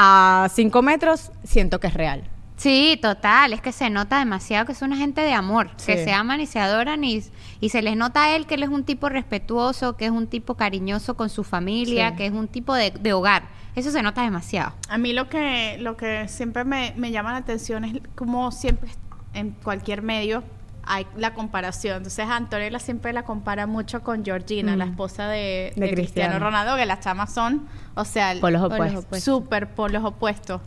[0.00, 2.22] a cinco metros, siento que es real.
[2.56, 5.86] Sí, total, es que se nota demasiado que es una gente de amor, Sí.
[5.92, 7.22] que se aman y se adoran y,
[7.60, 10.26] y se les nota a él que él es un tipo respetuoso, que es un
[10.28, 12.16] tipo cariñoso con su familia, Sí.
[12.16, 13.44] que es un tipo de, de hogar.
[13.76, 14.72] Eso se nota demasiado.
[14.88, 18.90] A mí lo que, lo que siempre me, me llama la atención es como siempre
[19.34, 20.42] en cualquier medio
[20.88, 21.98] hay la comparación.
[21.98, 24.78] Entonces Antonella siempre la compara mucho con Georgina, Mm.
[24.78, 26.38] la esposa de, De de Cristiano Cristiano.
[26.38, 29.22] Ronaldo, que las chamas son, o sea, Polos opuestos.
[29.22, 30.60] súper polos opuestos.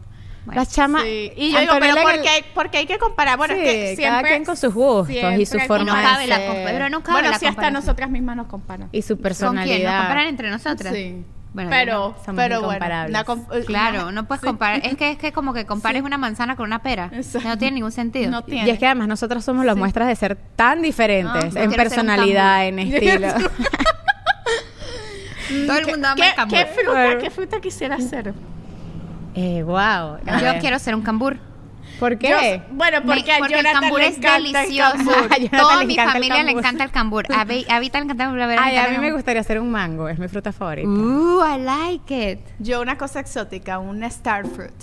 [0.45, 1.01] Bueno, La chama.
[1.03, 1.31] Sí.
[1.35, 3.37] Y yo digo, pero Antonella ¿por el- qué, hay- por qué hay que comparar?
[3.37, 4.03] Bueno, es Sí, que siempre...
[4.05, 6.65] cada quien con sus gustos y su forma no de cabe ser.
[6.65, 8.89] pero no cabe Bueno, la si hasta nosotras mismas nos comparan.
[8.91, 9.29] Y su ¿Con quién?
[9.29, 9.97] ¿Nos personalidad.
[9.99, 10.93] comparan entre nosotras?
[10.95, 11.23] Sí.
[11.53, 12.85] Bueno, pero, somos pero bueno,
[13.25, 14.47] comp- eh, Claro, una- no puedes sí.
[14.47, 14.85] comparar.
[14.85, 16.05] Es que es que como que compares Sí.
[16.05, 17.09] una manzana con una pera.
[17.13, 17.47] Exacto.
[17.47, 18.31] No tiene ningún sentido.
[18.31, 18.67] No tiene.
[18.67, 19.79] Y es que además nosotros somos las Sí.
[19.79, 23.27] muestras de ser tan diferentes en personalidad, en estilo.
[25.67, 26.57] Todo el mundo ama ¿Qué, el cambur.
[26.57, 28.33] ¿Qué fruta, qué fruta quisiera ser?
[29.35, 30.17] eh, wow.
[30.41, 31.37] Yo quiero ser un cambur.
[32.01, 32.29] ¿Por qué?
[32.29, 35.11] Yo- bueno, porque Me- a porque el Jonathan cambur le es delicioso.
[35.29, 37.25] A Jonathan Toda mi familia le encanta el cambur.
[37.31, 38.41] A, Vita le encanta el cambur.
[38.59, 40.89] Ay, a mí me gustaría ser un mango, es mi fruta favorita.
[40.89, 42.39] Uh, I like it.
[42.57, 44.73] Yo una cosa exótica, un star fruit.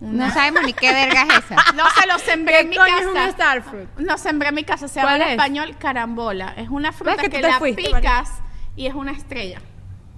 [0.00, 1.56] No sabemos ni qué verga es esa.
[1.76, 3.28] No se lo sembré en mi coño es un casa.
[3.28, 3.88] star fruit?
[3.98, 5.32] No sembré en mi casa, se llama ¿Cuál en es?
[5.34, 6.54] español carambola.
[6.56, 8.30] Es una fruta ¿Ves que que, la fuiste, picas
[8.74, 9.60] y es una estrella.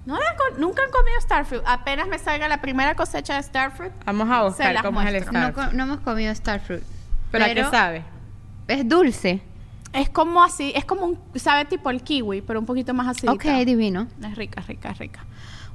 [0.05, 0.21] No han
[0.59, 1.61] nunca han comido star fruit.
[1.65, 3.91] Apenas me salga la primera cosecha de star fruit.
[4.05, 5.39] Vamos a buscar cómo es el muestro.
[5.39, 6.83] star No, no hemos comido starfruit.
[7.31, 8.03] ¿Pero a qué sabe?
[8.67, 9.41] Es dulce.
[9.93, 13.27] Es como así, es como un, sabe tipo el kiwi, pero un poquito más así.
[13.27, 14.07] Ok, divino.
[14.23, 15.25] Es rica, rica, rica.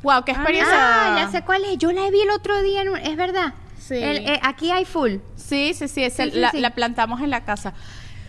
[0.02, 0.76] Wow, qué Ah, experiencia.
[0.78, 1.78] Ah, ya sé cuál es.
[1.78, 2.82] Yo la vi el otro día.
[2.82, 3.54] en un- es verdad.
[3.78, 3.94] Sí.
[3.96, 5.16] El- eh, aquí hay full.
[5.36, 6.60] Sí, sí, sí, es Sí, el- sí, la, sí.
[6.60, 7.74] la plantamos en la casa.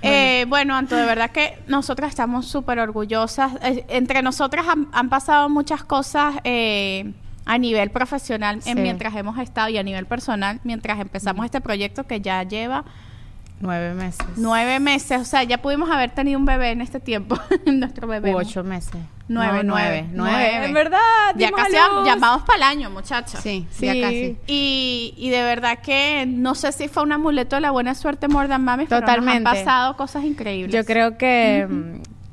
[0.02, 3.54] Eh, bueno, Anto, de verdad que nosotras estamos súper orgullosas.
[3.62, 7.14] Eh, entre nosotras han, han pasado muchas cosas eh,
[7.46, 8.76] a nivel profesional Sí.
[8.76, 12.84] mientras hemos estado y a nivel personal mientras empezamos este proyecto que ya lleva
[13.60, 14.28] Nueve meses.
[14.38, 15.20] nueve meses.
[15.22, 17.38] O sea, ya pudimos haber tenido un bebé en este tiempo.
[17.66, 18.34] Nuestro bebé.
[18.34, 18.96] U ocho meses.
[19.30, 20.32] Nueve, No, nueve, nueve.
[20.52, 20.66] nueve.
[20.68, 21.00] En verdad.
[21.36, 22.06] Ya dimos a casi luz.
[22.06, 23.40] llamamos para el año, muchachos.
[23.42, 23.86] Sí, Sí.
[23.88, 24.38] ya casi.
[24.48, 28.28] Y, y de verdad que no sé si fue un amuleto de la buena suerte
[28.28, 29.50] More Than Mami, pero nos Totalmente.
[29.50, 30.74] han pasado cosas increíbles.
[30.74, 31.68] Yo creo que,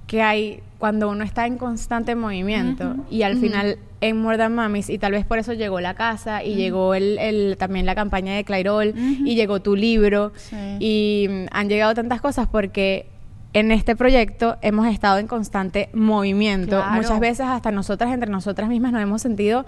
[0.07, 4.91] que hay, cuando uno está en constante movimiento y al final en More Than Mamis,
[4.91, 8.35] y tal vez por eso llegó la casa y llegó el, el- también la campaña
[8.35, 10.57] de Clairol y llegó tu libro Sí.
[10.79, 13.07] y mm, han llegado tantas cosas porque
[13.55, 16.77] en este proyecto hemos estado en constante movimiento.
[16.77, 16.93] Claro.
[16.97, 19.65] Muchas veces hasta nosotras, entre nosotras mismas, nos hemos sentido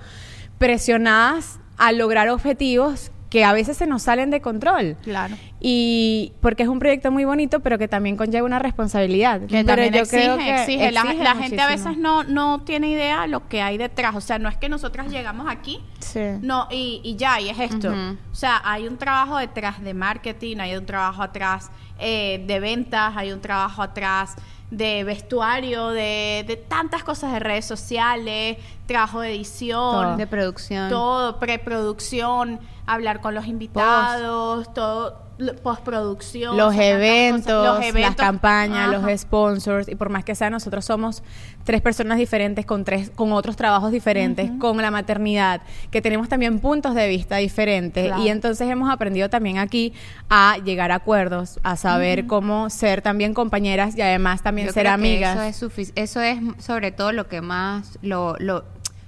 [0.59, 4.96] presionadas a lograr objetivos que a veces se nos salen de control.
[5.05, 5.37] Claro.
[5.61, 9.42] Y porque es un proyecto muy bonito, pero que también conlleva una responsabilidad.
[9.42, 10.90] Que pero también yo exige, creo que exige.
[10.90, 14.16] La, exige la gente a veces no, no tiene idea lo que hay detrás.
[14.16, 16.20] O sea, no es que nosotras llegamos aquí Sí.
[16.40, 17.92] no y, y ya, y es esto.
[18.33, 23.14] O sea, hay un trabajo detrás de marketing, hay un trabajo atrás eh, de ventas,
[23.18, 24.37] hay un trabajo atrás
[24.70, 30.88] de vestuario, de, de tantas cosas de redes sociales, trabajo de edición, De producción.
[30.88, 35.26] todo, preproducción, hablar con los invitados, todo,
[35.62, 36.57] postproducción.
[36.57, 38.14] Los eventos, cosas, los las eventos.
[38.16, 38.99] campañas, Ajá.
[39.09, 41.22] los sponsors, y por más que sea, nosotros somos
[41.64, 46.61] tres personas diferentes con tres, con otros trabajos diferentes, con la maternidad, que tenemos también
[46.61, 48.22] puntos de vista diferentes, Claro.
[48.22, 49.92] y entonces hemos aprendido también aquí
[50.31, 54.83] a llegar a acuerdos, a saber cómo ser también compañeras y además también Yo ser
[54.85, 55.38] creo que amigas.
[55.57, 58.64] Eso es, eso es sobre todo lo que más lo, lo,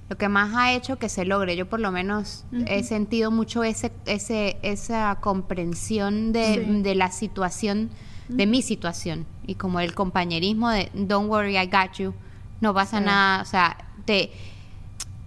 [0.09, 1.55] lo que más ha hecho que se logre.
[1.57, 6.83] Yo por lo menos he sentido mucho ese, ese, esa comprensión de, Sí.
[6.83, 7.91] de la situación,
[8.29, 9.27] de mi situación.
[9.47, 12.15] Y como el compañerismo de don't worry, I got you.
[12.61, 13.05] No pasa Sí.
[13.05, 13.43] nada.
[13.43, 14.31] O sea, te,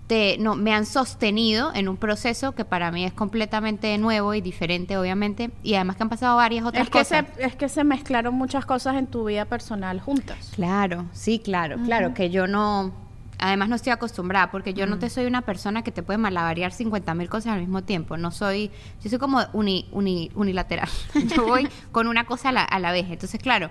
[0.07, 4.41] te, no, me han sostenido en un proceso que para mí es completamente nuevo y
[4.41, 5.51] diferente, obviamente.
[5.63, 7.25] Y además que han pasado varias otras Es que, cosas.
[7.37, 10.51] se, es que se mezclaron muchas cosas en tu vida personal juntas.
[10.55, 12.91] Claro, sí, claro, claro, que yo no,
[13.41, 16.72] además no estoy acostumbrada, porque yo no te soy una persona que te puede malabarear
[16.72, 18.72] 50 mil cosas al mismo tiempo, no soy,
[19.03, 20.88] yo soy como uni, uni- unilateral,
[21.36, 23.70] yo voy con una cosa a la, a la vez, entonces claro,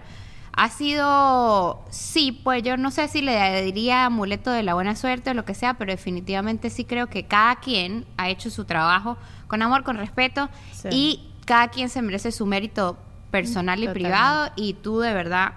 [0.52, 5.30] ha sido, sí, pues yo no sé si le diría amuleto de la buena suerte
[5.30, 9.16] o lo que sea, pero definitivamente sí creo que cada quien ha hecho su trabajo
[9.46, 10.88] con amor, con respeto Sí.
[10.90, 12.98] y cada quien se merece su mérito
[13.30, 14.08] personal y Totalmente.
[14.08, 15.52] privado y tú de verdad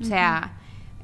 [0.00, 0.52] o sea,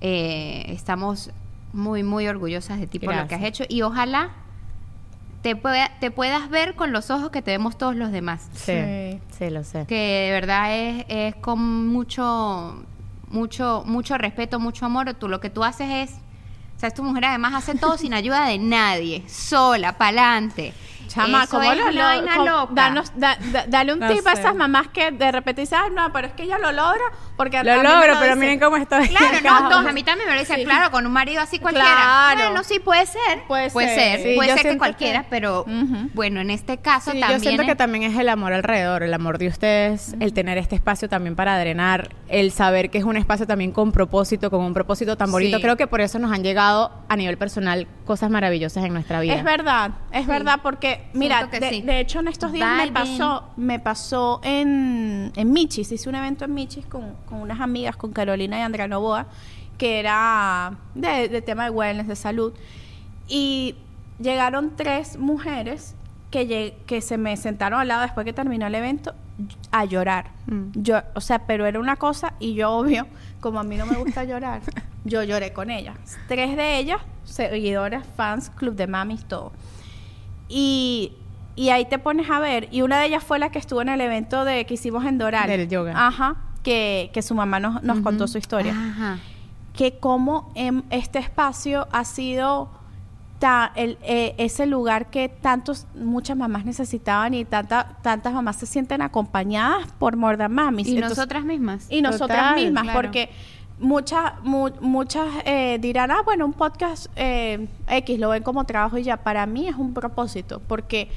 [0.01, 1.31] eh, estamos
[1.75, 4.31] muy, muy orgullosas de ti por lo que has hecho y ojalá
[5.43, 8.49] te, pueda- te puedas ver con los ojos que te vemos todos los demás.
[8.55, 9.21] Sí, Sí.
[9.39, 9.85] sí, lo sé.
[9.87, 12.83] Que de verdad es, es con mucho,
[13.29, 15.13] mucho, mucho respeto, mucho amor.
[15.15, 16.17] Tú lo que tú haces es,
[16.77, 20.73] o sea, tu mujer además hace todo sin ayuda de nadie, sola, pa'lante.
[21.09, 24.89] Chama, Eso ¿cómo es lo danos- da- da- dale un No tip a esas mamás
[24.89, 27.05] que de repente dicen, ah, no, pero es que ella lo logra
[27.37, 28.39] porque Lo logro, lo pero dicen".
[28.39, 29.09] miren cómo estoy.
[29.09, 29.61] Claro, acá.
[29.61, 31.89] no, todos a mí también me lo dicen, claro, con un marido así cualquiera.
[31.89, 32.41] Claro.
[32.51, 33.43] Bueno, sí, puede ser.
[33.49, 34.21] Puede Puede ser.
[34.23, 35.65] Sí, puede ser que cualquiera, que- pero
[36.15, 37.41] bueno, en este caso Sí, también.
[37.41, 40.75] yo siento que también es el amor alrededor, el amor de ustedes, el tener este
[40.77, 44.75] espacio también para drenar, el saber que es un espacio también con propósito, con un
[44.75, 45.57] propósito tan bonito.
[45.59, 45.63] Sí.
[45.63, 49.35] Creo que por eso nos han llegado a nivel personal cosas maravillosas en nuestra vida.
[49.35, 51.83] Es verdad, es verdad, porque, mira, de, sí.
[51.83, 56.45] de hecho en estos días me pasó, me pasó en, en Michis, hice un evento
[56.45, 59.27] en Michis con, con unas amigas, con Carolina y Andrea Novoa,
[59.79, 62.53] que era de, de tema de wellness, de salud,
[63.29, 63.77] y
[64.19, 65.95] llegaron tres mujeres
[66.31, 69.15] que, que se me sentaron al lado después que terminó el evento
[69.71, 70.31] a llorar.
[70.47, 70.71] Mm.
[70.75, 73.07] Yo, o sea, pero era una cosa y yo obvio,
[73.41, 74.61] como a mí no me gusta llorar,
[75.05, 75.97] yo lloré con ellas.
[76.29, 79.53] Tres de ellas, seguidoras, fans, club de mamis, todo.
[80.49, 81.13] Y,
[81.57, 83.89] y ahí te pones a ver, y una de ellas fue la que estuvo en
[83.89, 85.49] el evento de que hicimos en Doral.
[85.49, 85.93] Del yoga.
[85.97, 89.19] Ajá, que, que su mamá nos, nos contó su historia Ajá.
[89.75, 92.69] que como em, este espacio ha sido
[93.39, 98.67] ta- el, eh, ese lugar que tantos muchas mamás necesitaban y tanta, tantas mamás se
[98.67, 100.89] sienten acompañadas por More Than Mamis.
[100.89, 101.87] Y Entonces- nosotras mismas.
[101.91, 102.99] y nosotras Total, mismas, claro.
[103.01, 103.31] porque
[103.81, 108.97] muchas mu- muchas eh, dirán, ah, bueno, un podcast eh, X lo ven como trabajo
[108.99, 109.17] y ya.
[109.19, 111.11] Para mí es un propósito, porque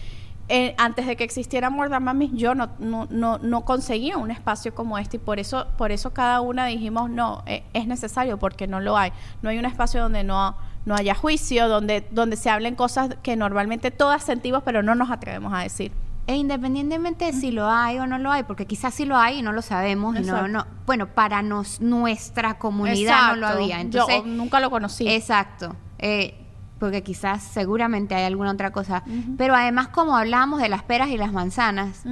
[0.49, 4.31] eh, antes de que existiera More Than Mamis, yo no, no, no, no conseguía un
[4.31, 8.37] espacio como este y por eso, por eso cada una dijimos, no, eh, es necesario
[8.37, 9.11] porque no lo hay.
[9.41, 13.35] No hay un espacio donde no, no haya juicio, donde, donde se hablen cosas que
[13.35, 15.91] normalmente todas sentimos, pero no nos atrevemos a decir.
[16.27, 19.39] E independientemente de si lo hay o no lo hay, porque quizás sí lo hay
[19.39, 23.77] y no lo sabemos, y no, no, bueno, para nos, nuestra comunidad no lo había.
[23.77, 25.07] Yo Entonces, nunca lo conocí.
[25.07, 25.75] Exacto.
[25.99, 26.46] Eh,
[26.79, 29.03] porque quizás seguramente hay alguna otra cosa.
[29.37, 32.03] Pero además, como hablábamos de las peras y las manzanas,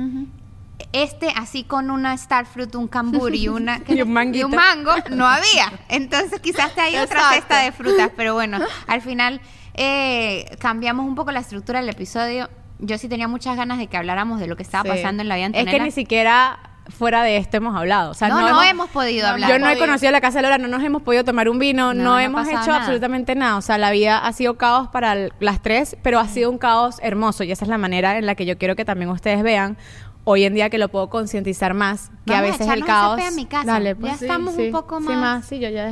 [0.92, 4.12] este así con una starfruit, un cambur y, una, Y un
[4.52, 5.72] mango no había.
[5.90, 9.42] Entonces quizás te hay otra cesta de frutas, pero bueno, al final
[9.74, 12.50] eh, cambiamos un poco la estructura del episodio.
[12.80, 14.90] Yo sí tenía muchas ganas de que habláramos de lo que estaba Sí.
[14.90, 16.60] pasando en la vida Es que ni siquiera
[16.90, 18.12] fuera de esto hemos hablado.
[18.12, 19.50] O sea, no, no, hemos, podido no, hablar.
[19.50, 21.94] Yo no he conocido la casa de Laura, no nos hemos podido tomar un vino,
[21.94, 22.78] No, no, no ha hemos hecho nada.
[22.78, 23.58] absolutamente nada.
[23.58, 26.98] O sea, la vida ha sido caos para las tres, pero ha sido un caos
[27.02, 29.78] hermoso y esa es la manera en la que yo quiero que también ustedes vean
[30.24, 33.20] hoy en día que lo puedo concientizar más, que a Vamos a veces el caos.
[33.20, 33.66] ese pe a mi casa.
[33.66, 35.92] Dale, Ya pues, sí, estamos un poco Sí, más- Sí, yo ya.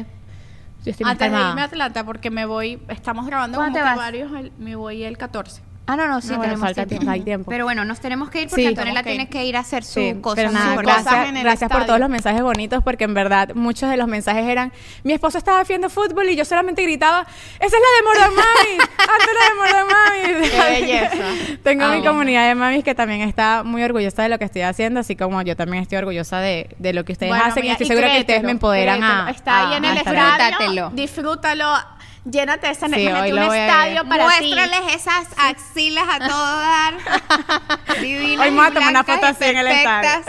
[0.83, 4.31] Yo estoy más Antes de irme a Atlanta, porque me voy, estamos grabando como varios,
[4.33, 5.61] el- me voy el 14.
[5.85, 6.89] Ah, no, no, sí, No, bueno, tenemos falta tiempo.
[7.01, 7.51] tiempo, hay tiempo.
[7.51, 8.67] Pero bueno, nos tenemos que ir porque Sí.
[8.69, 9.29] Antonella tiene ir.
[9.29, 10.35] que ir a hacer su Sí, cosa.
[10.37, 13.89] pero nada, gracias, en el gracias por todos los mensajes bonitos porque en verdad muchos
[13.89, 14.71] de los mensajes eran
[15.03, 17.27] mi esposo estaba viendo fútbol y yo solamente gritaba
[17.59, 21.59] esa es la de Mordor Mamis ¡Esta es la de Mordor Qué belleza.
[21.63, 25.01] tengo mi comunidad de mamis que también está muy orgullosa de lo que estoy haciendo
[25.01, 27.73] así como yo también estoy orgullosa de, de lo que ustedes Bueno, hacen mira, y
[27.73, 29.29] estoy y segura que ustedes me empoderan a.
[29.31, 29.93] Está ahí a- en el.
[29.95, 30.89] Disfrútatelo.
[30.93, 31.73] Disfrútalo.
[32.25, 34.53] Llénate esa Sí, hoy un estadio para ti.
[34.53, 36.93] Muéstrales esas axilas a todo dar.
[38.01, 38.45] Divinas.
[38.45, 40.23] Hoy me voy a y tomar una foto así en el estadio.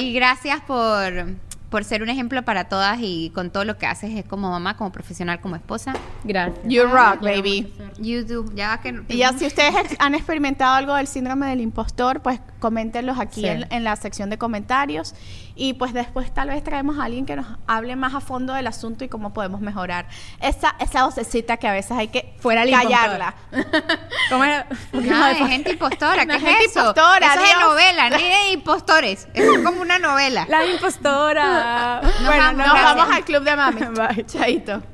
[0.00, 1.26] y gracias por,
[1.68, 4.76] por ser un ejemplo para todas y con todo lo que haces es como mamá,
[4.76, 5.94] como profesional, como esposa.
[6.22, 7.72] gracias You rock, baby.
[7.98, 8.44] You do.
[8.54, 13.18] Ya que Y ya si ustedes han experimentado algo del síndrome del impostor, pues coméntenlos
[13.18, 13.46] aquí Sí.
[13.46, 15.14] en, en la sección de comentarios.
[15.54, 18.66] Y pues después tal vez traemos a alguien que nos hable más a fondo del
[18.66, 20.06] asunto y cómo podemos mejorar.
[20.40, 23.34] Esa, esa vocecita que a veces hay que Fuera el callarla.
[24.30, 24.66] ¿Cómo era?
[24.94, 26.78] No, de gente impostora, ¿qué es gente eso?
[26.80, 29.28] impostora, eso es de novela, ni de impostores.
[29.34, 30.46] Eso es como una novela.
[30.48, 32.96] la impostora bueno vamos, no, Nos gracias.
[32.96, 33.80] vamos al club de mami.
[33.94, 34.24] Bye.
[34.26, 34.93] Chaito.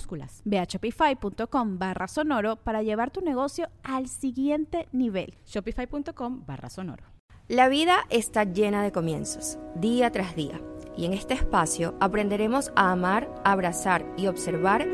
[0.00, 0.42] minúsculas.
[0.44, 5.34] Ve a shopify.com barra sonoro para llevar tu negocio al siguiente nivel.
[5.46, 7.04] Shopify.com barra sonoro.
[7.48, 10.60] La vida está llena de comienzos, día tras día,
[10.96, 14.86] y en este espacio aprenderemos a amar, abrazar y observar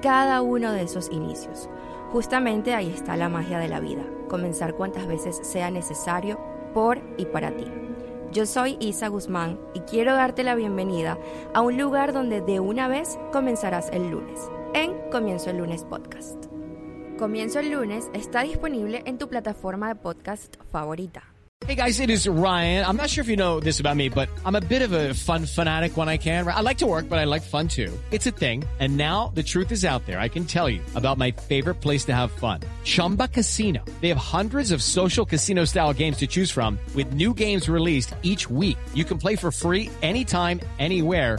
[0.00, 1.68] cada uno de esos inicios.
[2.12, 6.38] Justamente ahí está la magia de la vida, comenzar cuantas veces sea necesario
[6.72, 7.66] por y para ti.
[8.34, 11.18] Yo soy Isa Guzmán y quiero darte la bienvenida
[11.54, 16.46] a un lugar donde de una vez comenzarás el lunes, en Comienzo el lunes podcast.
[17.16, 21.22] Comienzo el lunes está disponible en tu plataforma de podcast favorita.
[21.66, 22.84] Hey guys, it is Ryan.
[22.84, 25.14] I'm not sure if you know this about me, but I'm a bit of a
[25.14, 26.46] fun fanatic when I can.
[26.46, 27.90] I like to work, but I like fun too.
[28.10, 28.64] It's a thing.
[28.80, 30.20] And now the truth is out there.
[30.20, 32.60] I can tell you about my favorite place to have fun.
[32.82, 33.82] Chumba Casino.
[34.02, 38.14] They have hundreds of social casino style games to choose from with new games released
[38.22, 38.76] each week.
[38.92, 41.38] You can play for free anytime, anywhere.